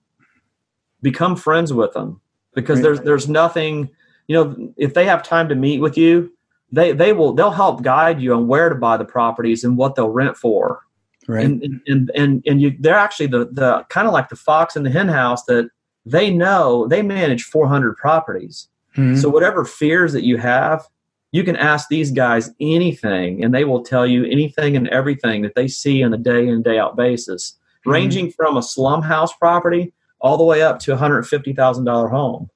become 1.02 1.36
friends 1.36 1.72
with 1.72 1.94
them 1.94 2.20
because 2.54 2.78
right. 2.78 2.84
there's 2.84 3.02
there's 3.02 3.30
nothing 3.30 3.90
you 4.28 4.36
know 4.36 4.74
if 4.78 4.94
they 4.94 5.06
have 5.06 5.24
time 5.24 5.50
to 5.50 5.56
meet 5.56 5.80
with 5.80 5.98
you 5.98 6.32
they 6.72 6.92
they 6.92 7.14
will 7.14 7.34
they'll 7.34 7.52
help 7.52 7.82
guide 7.82 8.22
you 8.22 8.34
on 8.34 8.48
where 8.48 8.70
to 8.70 8.76
buy 8.76 8.98
the 8.98 9.06
properties 9.06 9.64
and 9.64 9.78
what 9.78 9.96
they'll 9.96 10.10
rent 10.10 10.38
for 10.38 10.82
right 11.28 11.46
and 11.46 11.82
and 11.88 12.12
and, 12.16 12.44
and 12.46 12.62
you 12.62 12.76
they're 12.80 12.96
actually 12.96 13.28
the 13.28 13.50
the 13.52 13.86
kind 13.90 14.08
of 14.08 14.14
like 14.14 14.30
the 14.30 14.36
fox 14.36 14.76
in 14.76 14.84
the 14.84 14.90
hen 14.90 15.08
house 15.08 15.44
that 15.46 15.70
they 16.06 16.30
know 16.30 16.88
they 16.88 17.02
manage 17.02 17.44
400 17.44 17.96
properties 17.98 18.68
mm-hmm. 18.96 19.16
so 19.16 19.30
whatever 19.30 19.66
fears 19.66 20.14
that 20.14 20.24
you 20.24 20.38
have 20.38 20.86
you 21.32 21.44
can 21.44 21.56
ask 21.56 21.90
these 21.90 22.12
guys 22.12 22.50
anything 22.60 23.44
and 23.44 23.54
they 23.54 23.64
will 23.64 23.84
tell 23.84 24.08
you 24.08 24.26
anything 24.26 24.76
and 24.76 24.88
everything 24.90 25.44
that 25.44 25.56
they 25.56 25.68
see 25.68 26.04
on 26.04 26.14
a 26.14 26.18
day 26.18 26.48
in 26.48 26.62
day 26.62 26.78
out 26.78 26.96
basis 26.96 27.52
mm-hmm. 27.52 27.92
ranging 27.92 28.32
from 28.32 28.58
a 28.58 28.64
slum 28.64 29.02
house 29.02 29.34
property 29.34 29.94
all 30.22 30.38
the 30.38 30.44
way 30.44 30.62
up 30.62 30.80
to 30.80 30.94
a 30.94 30.98
$150,000 30.98 32.10
home 32.10 32.50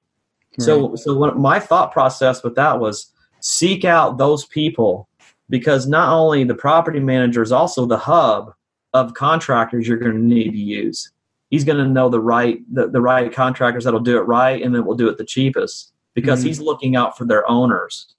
right. 0.57 0.65
so 0.65 0.95
so 0.95 1.15
what 1.15 1.37
my 1.37 1.59
thought 1.59 1.91
process 1.91 2.43
with 2.43 2.55
that 2.55 2.79
was 2.79 3.12
seek 3.43 3.83
out 3.83 4.17
those 4.17 4.45
people 4.45 5.09
because 5.49 5.85
not 5.85 6.13
only 6.13 6.45
the 6.45 6.55
property 6.55 7.01
manager 7.01 7.41
is 7.41 7.51
also 7.51 7.85
the 7.85 7.97
hub 7.97 8.53
of 8.93 9.13
contractors 9.13 9.85
you're 9.85 9.97
going 9.97 10.13
to 10.13 10.17
need 10.17 10.51
to 10.51 10.57
use. 10.57 11.11
He's 11.49 11.65
going 11.65 11.77
to 11.77 11.85
know 11.85 12.07
the 12.07 12.21
right 12.21 12.59
the, 12.73 12.87
the 12.87 13.01
right 13.01 13.31
contractors 13.31 13.83
that'll 13.83 13.99
do 13.99 14.17
it 14.17 14.21
right 14.21 14.63
and 14.63 14.73
then 14.73 14.85
will 14.85 14.95
do 14.95 15.09
it 15.09 15.17
the 15.17 15.25
cheapest 15.25 15.91
because 16.13 16.39
mm-hmm. 16.39 16.47
he's 16.47 16.61
looking 16.61 16.95
out 16.95 17.17
for 17.17 17.25
their 17.25 17.47
owners. 17.49 18.15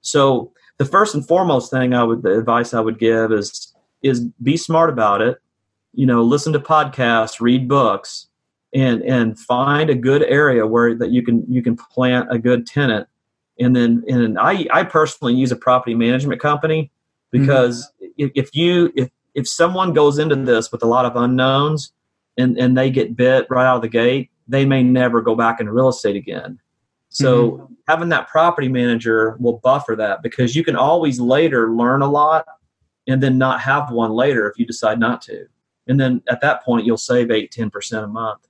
So 0.00 0.52
the 0.78 0.84
first 0.84 1.12
and 1.12 1.26
foremost 1.26 1.72
thing 1.72 1.92
I 1.92 2.04
would 2.04 2.22
the 2.22 2.38
advice 2.38 2.72
I 2.72 2.80
would 2.80 3.00
give 3.00 3.32
is 3.32 3.74
is 4.02 4.20
be 4.42 4.56
smart 4.56 4.90
about 4.90 5.20
it. 5.20 5.38
You 5.92 6.06
know, 6.06 6.22
listen 6.22 6.52
to 6.52 6.60
podcasts, 6.60 7.40
read 7.40 7.66
books, 7.66 8.28
and 8.72 9.02
and 9.02 9.36
find 9.36 9.90
a 9.90 9.96
good 9.96 10.22
area 10.22 10.64
where 10.68 10.94
that 10.94 11.10
you 11.10 11.22
can 11.22 11.44
you 11.48 11.62
can 11.62 11.76
plant 11.76 12.28
a 12.30 12.38
good 12.38 12.64
tenant 12.64 13.08
and 13.58 13.74
then 13.74 14.04
and 14.08 14.38
I 14.38 14.66
I 14.72 14.84
personally 14.84 15.34
use 15.34 15.52
a 15.52 15.56
property 15.56 15.94
management 15.94 16.40
company 16.40 16.90
because 17.30 17.90
mm-hmm. 18.02 18.26
if, 18.34 18.54
you 18.54 18.92
if 18.96 19.10
if 19.34 19.48
someone 19.48 19.92
goes 19.92 20.18
into 20.18 20.36
this 20.36 20.72
with 20.72 20.82
a 20.82 20.86
lot 20.86 21.04
of 21.04 21.16
unknowns 21.16 21.92
and 22.36 22.58
and 22.58 22.76
they 22.76 22.90
get 22.90 23.16
bit 23.16 23.46
right 23.50 23.66
out 23.66 23.76
of 23.76 23.82
the 23.82 23.88
gate, 23.88 24.30
they 24.46 24.64
may 24.64 24.82
never 24.82 25.20
go 25.20 25.34
back 25.34 25.60
into 25.60 25.72
real 25.72 25.88
estate 25.88 26.16
again. 26.16 26.58
So 27.10 27.52
mm-hmm. 27.52 27.74
having 27.88 28.08
that 28.10 28.28
property 28.28 28.68
manager 28.68 29.36
will 29.40 29.58
buffer 29.58 29.96
that 29.96 30.22
because 30.22 30.54
you 30.54 30.62
can 30.64 30.76
always 30.76 31.20
later 31.20 31.72
learn 31.72 32.02
a 32.02 32.10
lot 32.10 32.46
and 33.06 33.22
then 33.22 33.38
not 33.38 33.60
have 33.60 33.90
one 33.90 34.12
later 34.12 34.48
if 34.48 34.58
you 34.58 34.66
decide 34.66 35.00
not 35.00 35.22
to. 35.22 35.46
And 35.86 35.98
then 35.98 36.22
at 36.28 36.42
that 36.42 36.62
point 36.64 36.84
you'll 36.84 36.98
save 36.98 37.30
eight, 37.30 37.50
10% 37.50 38.04
a 38.04 38.06
month. 38.06 38.47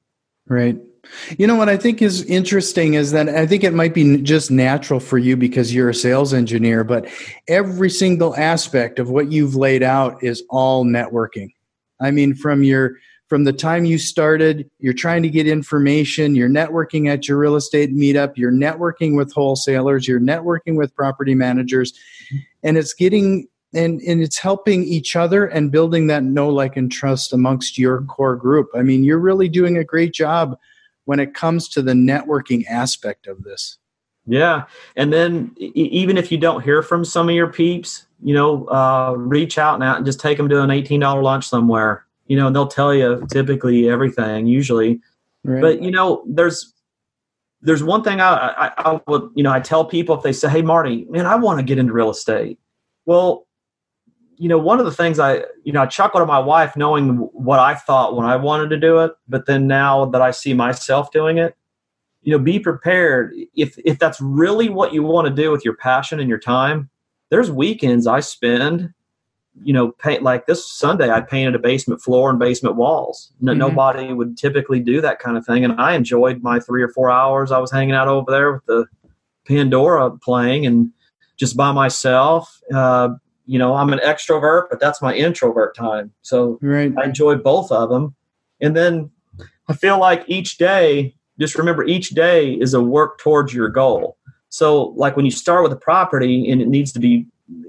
Right. 0.49 0.79
You 1.39 1.47
know 1.47 1.57
what 1.57 1.69
I 1.69 1.77
think 1.77 2.03
is 2.03 2.23
interesting 2.25 2.95
is 2.95 3.13
that 3.13 3.29
I 3.29 3.47
think 3.47 3.65
it 3.65 3.73
might 3.73 3.95
be 3.95 4.19
just 4.19 4.51
natural 4.51 5.01
for 5.01 5.19
you 5.19 5.37
because 5.37 5.75
you're 5.75 5.89
a 5.89 5.95
sales 5.95 6.35
engineer, 6.35 6.85
but 6.85 7.09
every 7.49 7.91
single 7.91 8.37
aspect 8.37 8.99
of 8.99 9.11
what 9.11 9.33
you've 9.33 9.55
laid 9.55 9.83
out 9.83 10.23
is 10.23 10.43
all 10.51 10.85
networking. 10.85 11.49
I 12.01 12.11
mean, 12.11 12.35
from 12.35 12.63
your 12.63 12.97
from 13.29 13.45
the 13.45 13.53
time 13.53 13.85
you 13.85 13.99
started, 13.99 14.71
you're 14.79 14.95
trying 14.95 15.23
to 15.23 15.29
get 15.29 15.47
information, 15.47 16.35
you're 16.35 16.49
networking 16.49 17.09
at 17.09 17.29
your 17.29 17.37
real 17.37 17.57
estate 17.57 17.95
meetup, 17.95 18.37
you're 18.37 18.53
networking 18.53 19.17
with 19.17 19.33
wholesalers, 19.35 20.09
you're 20.09 20.21
networking 20.21 20.77
with 20.77 20.95
property 20.95 21.35
managers, 21.35 21.93
and 22.63 22.79
it's 22.79 22.95
getting 22.95 23.47
and 23.75 24.01
and 24.01 24.23
it's 24.23 24.39
helping 24.39 24.85
each 24.85 25.17
other 25.17 25.47
and 25.47 25.71
building 25.71 26.07
that 26.07 26.25
know 26.25 26.49
like 26.49 26.77
and 26.77 26.91
trust 26.91 27.33
amongst 27.33 27.79
your 27.79 28.03
core 28.03 28.37
group. 28.37 28.71
I 28.75 28.83
mean 28.83 29.05
you're 29.05 29.19
really 29.19 29.49
doing 29.49 29.77
a 29.77 29.85
great 29.85 30.13
job 30.13 30.59
when 31.05 31.21
it 31.21 31.35
comes 31.35 31.69
to 31.71 31.83
the 31.83 31.93
networking 31.93 32.67
aspect 32.67 33.27
of 33.27 33.43
this. 33.43 33.79
Yeah 34.27 34.65
and 34.97 35.13
then 35.13 35.55
even 35.59 36.17
if 36.17 36.33
you 36.33 36.39
don't 36.39 36.63
hear 36.63 36.83
from 36.83 37.05
some 37.05 37.29
of 37.29 37.35
your 37.35 37.53
peeps 37.53 38.07
you 38.23 38.35
know 38.35 38.67
uh, 38.69 39.15
reach 39.17 39.59
out 39.59 39.79
now 39.79 39.97
and 39.97 40.07
just 40.07 40.21
take 40.21 40.39
them 40.39 40.49
to 40.49 40.63
an 40.63 40.71
$18 40.71 41.23
lunch 41.23 41.47
somewhere. 41.47 42.05
You 42.27 42.37
know 42.37 42.47
and 42.47 42.57
they'll 42.57 42.67
tell 42.67 42.95
you 42.95 43.27
typically 43.31 43.89
everything 43.89 44.47
usually. 44.47 45.01
Right. 45.45 45.61
but 45.63 45.83
you 45.83 45.91
know 45.91 46.25
there's 46.27 46.75
there's 47.61 47.83
one 47.83 48.03
thing 48.03 48.21
I, 48.21 48.35
I, 48.35 48.73
I 48.77 49.01
would 49.07 49.31
you 49.35 49.43
know 49.43 49.53
I 49.53 49.61
tell 49.61 49.85
people 49.85 50.17
if 50.17 50.23
they 50.23 50.33
say 50.33 50.49
hey 50.49 50.63
Marty 50.63 51.07
man 51.11 51.27
I 51.27 51.37
want 51.37 51.59
to 51.59 51.63
get 51.63 51.79
into 51.79 51.93
real 51.93 52.11
estate. 52.11 52.59
Well 53.05 53.47
you 54.39 54.49
know, 54.49 54.59
one 54.59 54.79
of 54.79 54.87
the 54.87 54.93
things 54.93 55.19
I, 55.19 55.45
you 55.65 55.73
know, 55.73 55.83
I 55.83 55.87
chuckled 55.87 56.23
at 56.23 56.29
my 56.29 56.39
wife 56.39 56.77
knowing 56.77 57.17
what 57.33 57.59
I 57.59 57.75
thought 57.75 58.17
when 58.17 58.25
I 58.25 58.37
wanted 58.37 58.71
to 58.71 58.79
do 58.79 59.01
it, 59.01 59.13
but 59.29 59.47
then 59.47 59.67
now 59.67 60.05
that 60.07 60.23
I 60.23 60.31
see 60.31 60.55
myself 60.55 61.11
doing 61.11 61.39
it, 61.39 61.57
you 62.23 62.33
know, 62.33 62.39
be 62.39 62.59
prepared. 62.59 63.35
If 63.55 63.79
if 63.85 63.99
that's 63.99 64.21
really 64.21 64.69
what 64.69 64.93
you 64.93 65.03
want 65.03 65.27
to 65.29 65.35
do 65.35 65.51
with 65.51 65.65
your 65.65 65.75
passion 65.77 66.21
and 66.21 66.29
your 66.29 66.39
time, 66.39 66.89
there's 67.31 67.51
weekends 67.51 68.07
I 68.07 68.21
spend 68.21 68.95
you 69.65 69.73
know, 69.73 69.91
paint 69.91 70.23
like 70.23 70.47
this 70.47 70.71
Sunday, 70.71 71.11
I 71.11 71.21
painted 71.21 71.55
a 71.55 71.59
basement 71.59 72.01
floor 72.01 72.31
and 72.31 72.39
basement 72.39 72.77
walls. 72.77 73.33
No, 73.41 73.53
Mhm. 73.53 73.59
Nobody 73.59 74.13
would 74.13 74.37
typically 74.39 74.81
do 74.81 75.01
that 75.01 75.19
kind 75.19 75.37
of 75.37 75.45
thing. 75.45 75.65
And 75.65 75.81
I 75.81 75.95
enjoyed 75.95 76.43
my 76.43 76.61
three 76.61 76.83
or 76.83 76.89
four 76.89 77.11
hours 77.11 77.51
I 77.51 77.59
was 77.59 77.71
hanging 77.71 77.95
out 77.95 78.09
over 78.09 78.31
there 78.31 78.53
with 78.53 78.67
the 78.67 78.87
Pandora 79.47 80.11
playing 80.13 80.67
and 80.67 80.93
just 81.37 81.57
by 81.57 81.73
myself. 81.73 82.61
Uh, 82.73 83.11
you 83.49 83.59
know, 83.59 83.75
I'm 83.75 83.93
an 83.95 83.99
extrovert, 84.01 84.69
but 84.69 84.79
that's 84.79 85.01
my 85.01 85.15
introvert 85.15 85.75
time. 85.75 86.13
So 86.21 86.59
Right. 86.61 86.93
I 86.99 87.05
enjoy 87.05 87.37
both 87.37 87.73
of 87.73 87.89
them. 87.89 88.15
And 88.61 88.77
then 88.77 89.11
I 89.69 89.73
feel 89.73 89.99
like 89.99 90.23
each 90.27 90.59
day, 90.59 91.15
just 91.41 91.57
remember 91.57 91.83
each 91.85 92.11
day 92.11 92.53
is 92.53 92.75
a 92.75 92.83
work 92.83 93.19
towards 93.19 93.55
your 93.55 93.71
goal. 93.71 94.19
So, 94.51 94.95
like 94.97 95.17
when 95.17 95.25
you 95.25 95.31
start 95.31 95.63
with 95.63 95.73
a 95.73 95.77
property 95.77 96.51
and 96.51 96.61
it 96.61 96.69
needs 96.69 96.93
to 96.93 96.99
be, 96.99 97.27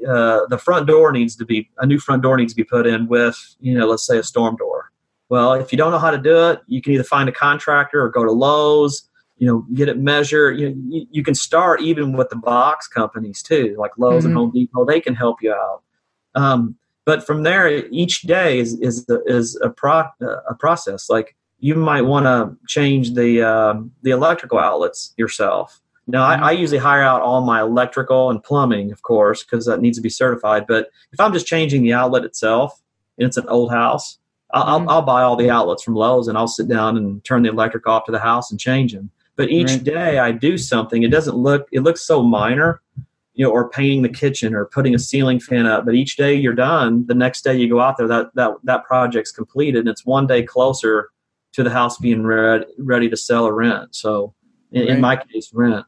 uh, 0.08 0.42
the 0.48 0.58
front 0.58 0.86
door 0.88 1.12
needs 1.12 1.36
to 1.38 1.46
be, 1.46 1.70
a 1.78 1.86
new 1.86 2.00
front 2.00 2.24
door 2.24 2.36
needs 2.36 2.54
to 2.54 2.58
be 2.58 2.64
put 2.64 2.86
in 2.86 3.08
with, 3.08 3.38
you 3.62 3.78
know, 3.78 3.88
let's 3.88 4.06
say 4.06 4.18
a 4.18 4.24
storm 4.24 4.58
door. 4.58 4.92
Well, 5.30 5.54
if 5.54 5.72
you 5.72 5.78
don't 5.78 5.92
know 5.92 6.00
how 6.00 6.12
to 6.12 6.18
do 6.18 6.50
it, 6.50 6.62
you 6.68 6.82
can 6.82 6.94
either 6.94 7.04
find 7.04 7.30
a 7.30 7.34
contractor 7.34 8.02
or 8.04 8.10
go 8.10 8.26
to 8.26 8.32
Lowe's, 8.32 9.09
you 9.40 9.48
know, 9.48 9.66
get 9.74 9.88
it 9.90 9.98
measured. 9.98 10.60
You, 10.60 10.76
you, 10.88 11.08
you 11.10 11.24
can 11.24 11.34
start 11.34 11.82
even 11.82 12.14
with 12.14 12.30
the 12.30 12.36
box 12.36 12.88
companies 12.88 13.42
too, 13.42 13.76
like 13.80 13.92
Lowe's 13.98 14.24
Mhm. 14.24 14.28
and 14.28 14.36
Home 14.36 14.52
Depot, 14.52 14.86
they 14.86 15.00
can 15.02 15.16
help 15.16 15.38
you 15.42 15.54
out. 15.54 15.82
Um, 16.36 16.76
but 17.06 17.26
from 17.26 17.42
there, 17.44 17.68
each 17.90 18.22
day 18.24 18.60
is 18.60 18.78
is 18.82 19.06
is 19.26 19.58
a 19.64 19.70
pro 19.70 20.04
a 20.22 20.54
process. 20.60 21.10
Like 21.10 21.36
you 21.60 21.74
might 21.76 22.02
want 22.04 22.26
to 22.26 22.56
change 22.68 23.14
the 23.16 23.42
um, 23.42 23.92
the 24.04 24.12
electrical 24.12 24.60
outlets 24.60 25.14
yourself. 25.18 25.82
Now, 26.06 26.24
I, 26.24 26.36
I 26.36 26.52
usually 26.52 26.80
hire 26.80 27.04
out 27.04 27.22
all 27.22 27.42
my 27.42 27.62
electrical 27.62 28.30
and 28.32 28.44
plumbing, 28.44 28.92
of 28.92 29.04
course, 29.04 29.44
because 29.44 29.66
that 29.68 29.80
needs 29.80 29.98
to 29.98 30.02
be 30.02 30.10
certified. 30.10 30.66
But 30.68 30.90
if 31.14 31.20
I'm 31.20 31.34
just 31.34 31.46
changing 31.46 31.84
the 31.84 31.94
outlet 31.94 32.24
itself, 32.26 32.82
and 33.18 33.28
it's 33.28 33.38
an 33.38 33.46
old 33.48 33.72
house, 33.72 34.18
I'll, 34.52 34.64
Mhm. 34.66 34.68
I'll, 34.84 34.90
I'll 34.90 35.02
buy 35.04 35.22
all 35.22 35.36
the 35.36 35.50
outlets 35.52 35.84
from 35.84 35.94
Lowe's, 35.96 36.28
and 36.28 36.38
I'll 36.38 36.48
sit 36.48 36.68
down 36.68 36.98
and 36.98 37.24
turn 37.24 37.44
the 37.44 37.50
electric 37.50 37.86
off 37.88 38.06
to 38.06 38.12
the 38.12 38.20
house 38.20 38.50
and 38.52 38.60
change 38.60 38.92
them. 38.94 39.12
But 39.40 39.52
each 39.52 39.70
Right. 39.70 39.84
day 39.86 40.20
I 40.20 40.34
do 40.34 40.58
something. 40.58 41.04
It 41.04 41.12
doesn't 41.12 41.38
look. 41.38 41.70
It 41.72 41.80
looks 41.80 42.02
so 42.02 42.22
minor, 42.22 42.82
you 43.36 43.46
know, 43.46 43.52
or 43.52 43.70
painting 43.70 44.02
the 44.02 44.10
kitchen 44.10 44.54
or 44.54 44.66
putting 44.66 44.94
a 44.94 45.00
ceiling 45.00 45.40
fan 45.40 45.66
up. 45.66 45.86
But 45.86 45.96
each 45.96 46.18
day 46.18 46.34
you're 46.34 46.54
done. 46.54 47.06
The 47.08 47.14
next 47.16 47.46
day 47.46 47.56
you 47.56 47.70
go 47.70 47.80
out 47.80 47.96
there, 47.96 48.10
that 48.10 48.36
that 48.36 48.56
that 48.66 48.84
project's 48.84 49.32
completed, 49.32 49.80
and 49.80 49.88
it's 49.88 50.06
one 50.06 50.28
day 50.28 50.44
closer 50.44 51.12
to 51.54 51.64
the 51.64 51.70
house 51.70 51.98
being 51.98 52.24
ready 52.24 52.66
ready 52.80 53.10
to 53.10 53.16
sell 53.16 53.46
or 53.46 53.56
rent. 53.56 53.96
So, 53.96 54.34
in, 54.74 54.90
in 54.90 55.00
my 55.00 55.16
case, 55.16 55.54
rent. 55.54 55.86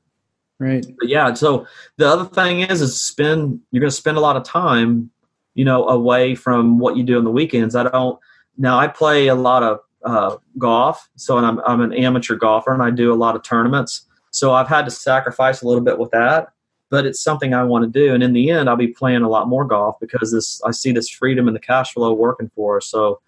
Right. 0.57 0.85
But 0.97 1.09
yeah, 1.09 1.33
so 1.33 1.67
the 1.97 2.07
other 2.07 2.23
thing 2.23 2.61
is, 2.61 2.81
is 2.81 3.01
spend. 3.01 3.59
You're 3.71 3.81
going 3.81 3.89
to 3.89 3.95
spend 3.95 4.15
a 4.15 4.21
lot 4.21 4.37
of 4.37 4.45
time, 4.45 5.11
you 5.55 5.65
know, 5.65 5.89
away 5.89 6.35
from 6.35 6.79
what 6.79 6.95
you 6.95 7.03
do 7.03 7.17
on 7.17 7.25
the 7.25 7.31
weekends. 7.31 7.75
I 7.75 7.83
don't. 7.83 8.17
Now 8.57 8.79
I 8.79 8.87
play 8.87 9.27
a 9.27 9.35
lot 9.35 9.61
of 9.61 9.79
uh, 10.03 10.37
golf, 10.57 11.09
so 11.15 11.37
and 11.37 11.45
I'm 11.45 11.59
I'm 11.59 11.81
an 11.81 11.93
amateur 11.93 12.35
golfer, 12.35 12.73
and 12.73 12.81
I 12.81 12.89
do 12.89 13.13
a 13.13 13.15
lot 13.15 13.35
of 13.35 13.43
tournaments. 13.43 14.05
So 14.31 14.53
I've 14.53 14.67
had 14.67 14.85
to 14.85 14.91
sacrifice 14.91 15.61
a 15.61 15.67
little 15.67 15.83
bit 15.83 15.99
with 15.99 16.11
that, 16.11 16.49
but 16.89 17.05
it's 17.05 17.21
something 17.21 17.53
I 17.53 17.63
want 17.63 17.83
to 17.83 17.99
do. 17.99 18.13
And 18.13 18.23
in 18.23 18.33
the 18.33 18.49
end, 18.49 18.69
I'll 18.69 18.75
be 18.77 18.87
playing 18.87 19.23
a 19.23 19.29
lot 19.29 19.47
more 19.47 19.65
golf 19.65 19.97
because 19.99 20.31
this 20.31 20.61
I 20.63 20.71
see 20.71 20.91
this 20.91 21.09
freedom 21.09 21.47
and 21.47 21.55
the 21.55 21.59
cash 21.59 21.93
flow 21.93 22.13
working 22.13 22.49
for 22.55 22.77
us. 22.77 22.87
So 22.87 23.21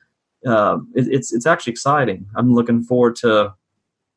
um, 0.45 0.89
it, 0.95 1.07
it's 1.07 1.33
it's 1.33 1.45
actually 1.45 1.71
exciting. 1.71 2.25
I'm 2.35 2.53
looking 2.53 2.83
forward 2.83 3.15
to, 3.17 3.53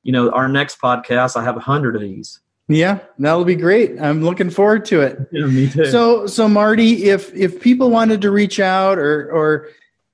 you 0.03 0.13
know, 0.13 0.31
our 0.31 0.49
next 0.49 0.81
podcast. 0.81 1.37
I 1.37 1.45
have 1.45 1.57
a 1.57 1.61
hundred 1.61 1.97
of 1.97 2.03
these. 2.03 2.41
Yeah, 2.69 2.99
that'll 3.19 3.45
be 3.45 3.55
great. 3.55 4.01
I'm 4.01 4.25
looking 4.25 4.51
forward 4.51 4.85
to 4.87 5.01
it. 5.01 5.19
Yeah, 5.31 5.47
me 5.47 5.69
too. 5.71 5.87
So, 5.87 6.27
so 6.27 6.49
Marty, 6.49 7.05
if 7.05 7.33
if 7.33 7.61
people 7.61 7.91
wanted 7.91 8.21
to 8.23 8.31
reach 8.31 8.59
out, 8.59 8.99
or 8.99 9.31
or 9.31 9.69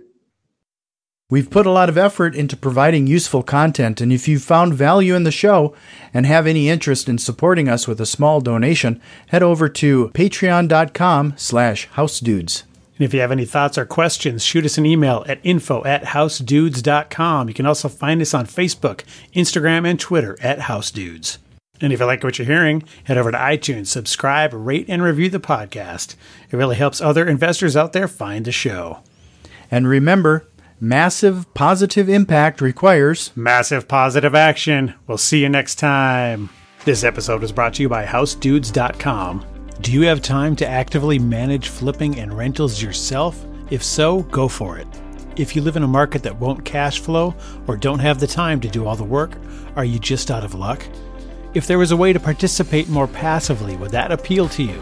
We've 1.34 1.50
put 1.50 1.65
a 1.65 1.72
lot 1.72 1.89
of 1.89 1.98
effort 1.98 2.36
into 2.36 2.56
providing 2.56 3.08
useful 3.08 3.41
content, 3.41 4.00
and 4.00 4.13
if 4.13 4.28
you've 4.28 4.43
found 4.43 4.76
value 4.76 5.15
in 5.15 5.24
the 5.24 5.32
show 5.32 5.74
and 6.13 6.28
have 6.28 6.46
any 6.46 6.69
interest 6.69 7.10
in 7.10 7.17
supporting 7.17 7.67
us 7.67 7.88
with 7.88 8.00
a 8.00 8.06
small 8.06 8.39
donation, 8.39 9.02
head 9.30 9.41
over 9.41 9.67
to 9.67 10.10
patreon.com 10.10 11.34
slash 11.36 11.89
housedudes. 11.96 12.62
And 12.98 13.06
if 13.06 13.15
you 13.15 13.22
have 13.22 13.32
any 13.32 13.46
thoughts 13.46 13.80
or 13.80 13.86
questions, 13.88 14.46
shoot 14.46 14.63
us 14.63 14.78
an 14.78 14.86
email 14.86 15.26
at 15.28 15.39
info 15.41 15.84
at 15.86 16.04
housedudes.com. 16.04 17.48
You 17.48 17.56
can 17.56 17.65
also 17.65 17.89
find 17.89 18.22
us 18.22 18.36
on 18.36 18.46
Facebook, 18.46 19.02
Instagram, 19.34 19.89
and 19.89 20.00
Twitter 20.00 20.38
at 20.39 20.60
housedudes. 20.60 21.39
And 21.82 21.91
if 21.91 22.00
you 22.00 22.06
like 22.06 22.24
what 22.24 22.38
you're 22.38 22.46
hearing, 22.46 22.84
head 23.06 23.17
over 23.17 23.32
to 23.32 23.38
iTunes, 23.39 23.88
subscribe, 23.88 24.54
rate, 24.54 24.86
and 24.88 25.02
review 25.02 25.32
the 25.32 25.39
podcast. 25.39 26.15
It 26.52 26.58
really 26.58 26.76
helps 26.76 27.02
other 27.02 27.26
investors 27.26 27.76
out 27.76 27.91
there 27.91 28.08
find 28.08 28.46
the 28.46 28.52
show. 28.52 29.00
And 29.72 29.88
remember, 29.88 30.46
massive 30.84 31.52
positive 31.54 32.10
impact 32.10 32.60
requires 32.60 33.32
Massive 33.38 33.88
positive 33.88 34.36
action. 34.36 34.93
We'll 35.08 35.17
see 35.17 35.41
you 35.41 35.48
next 35.48 35.76
time. 35.76 36.50
This 36.84 37.06
episode 37.06 37.41
was 37.41 37.54
brought 37.54 37.76
to 37.76 37.82
you 37.82 37.88
by 37.88 38.06
HouseDudes.com. 38.06 39.46
Do 39.80 39.93
you 39.93 40.02
have 40.02 40.22
time 40.22 40.58
to 40.58 40.67
actively 40.67 41.17
manage 41.17 41.69
flipping 41.69 42.19
and 42.19 42.38
rentals 42.38 42.82
yourself? 42.82 43.46
If 43.69 43.82
so, 43.82 44.24
go 44.24 44.50
for 44.50 44.78
it. 44.78 44.88
If 45.38 45.56
you 45.56 45.62
live 45.62 45.78
in 45.78 45.84
a 45.84 45.88
market 45.88 46.22
that 46.24 46.38
won't 46.38 46.65
cash 46.65 47.00
flow 47.00 47.34
or 47.65 47.78
don't 47.78 48.00
have 48.00 48.19
the 48.19 48.28
time 48.28 48.60
to 48.60 48.67
do 48.67 48.86
all 48.86 48.98
the 48.98 49.06
work, 49.06 49.38
are 49.78 49.86
you 49.86 50.00
just 50.00 50.30
out 50.30 50.43
of 50.43 50.54
luck? 50.54 50.86
If 51.54 51.65
there 51.65 51.80
was 51.80 51.91
a 51.91 51.98
way 51.98 52.12
to 52.12 52.19
participate 52.19 52.89
more 52.89 53.08
passively, 53.08 53.78
would 53.78 53.91
that 53.91 54.12
appeal 54.12 54.50
to 54.50 54.63
you? 54.63 54.82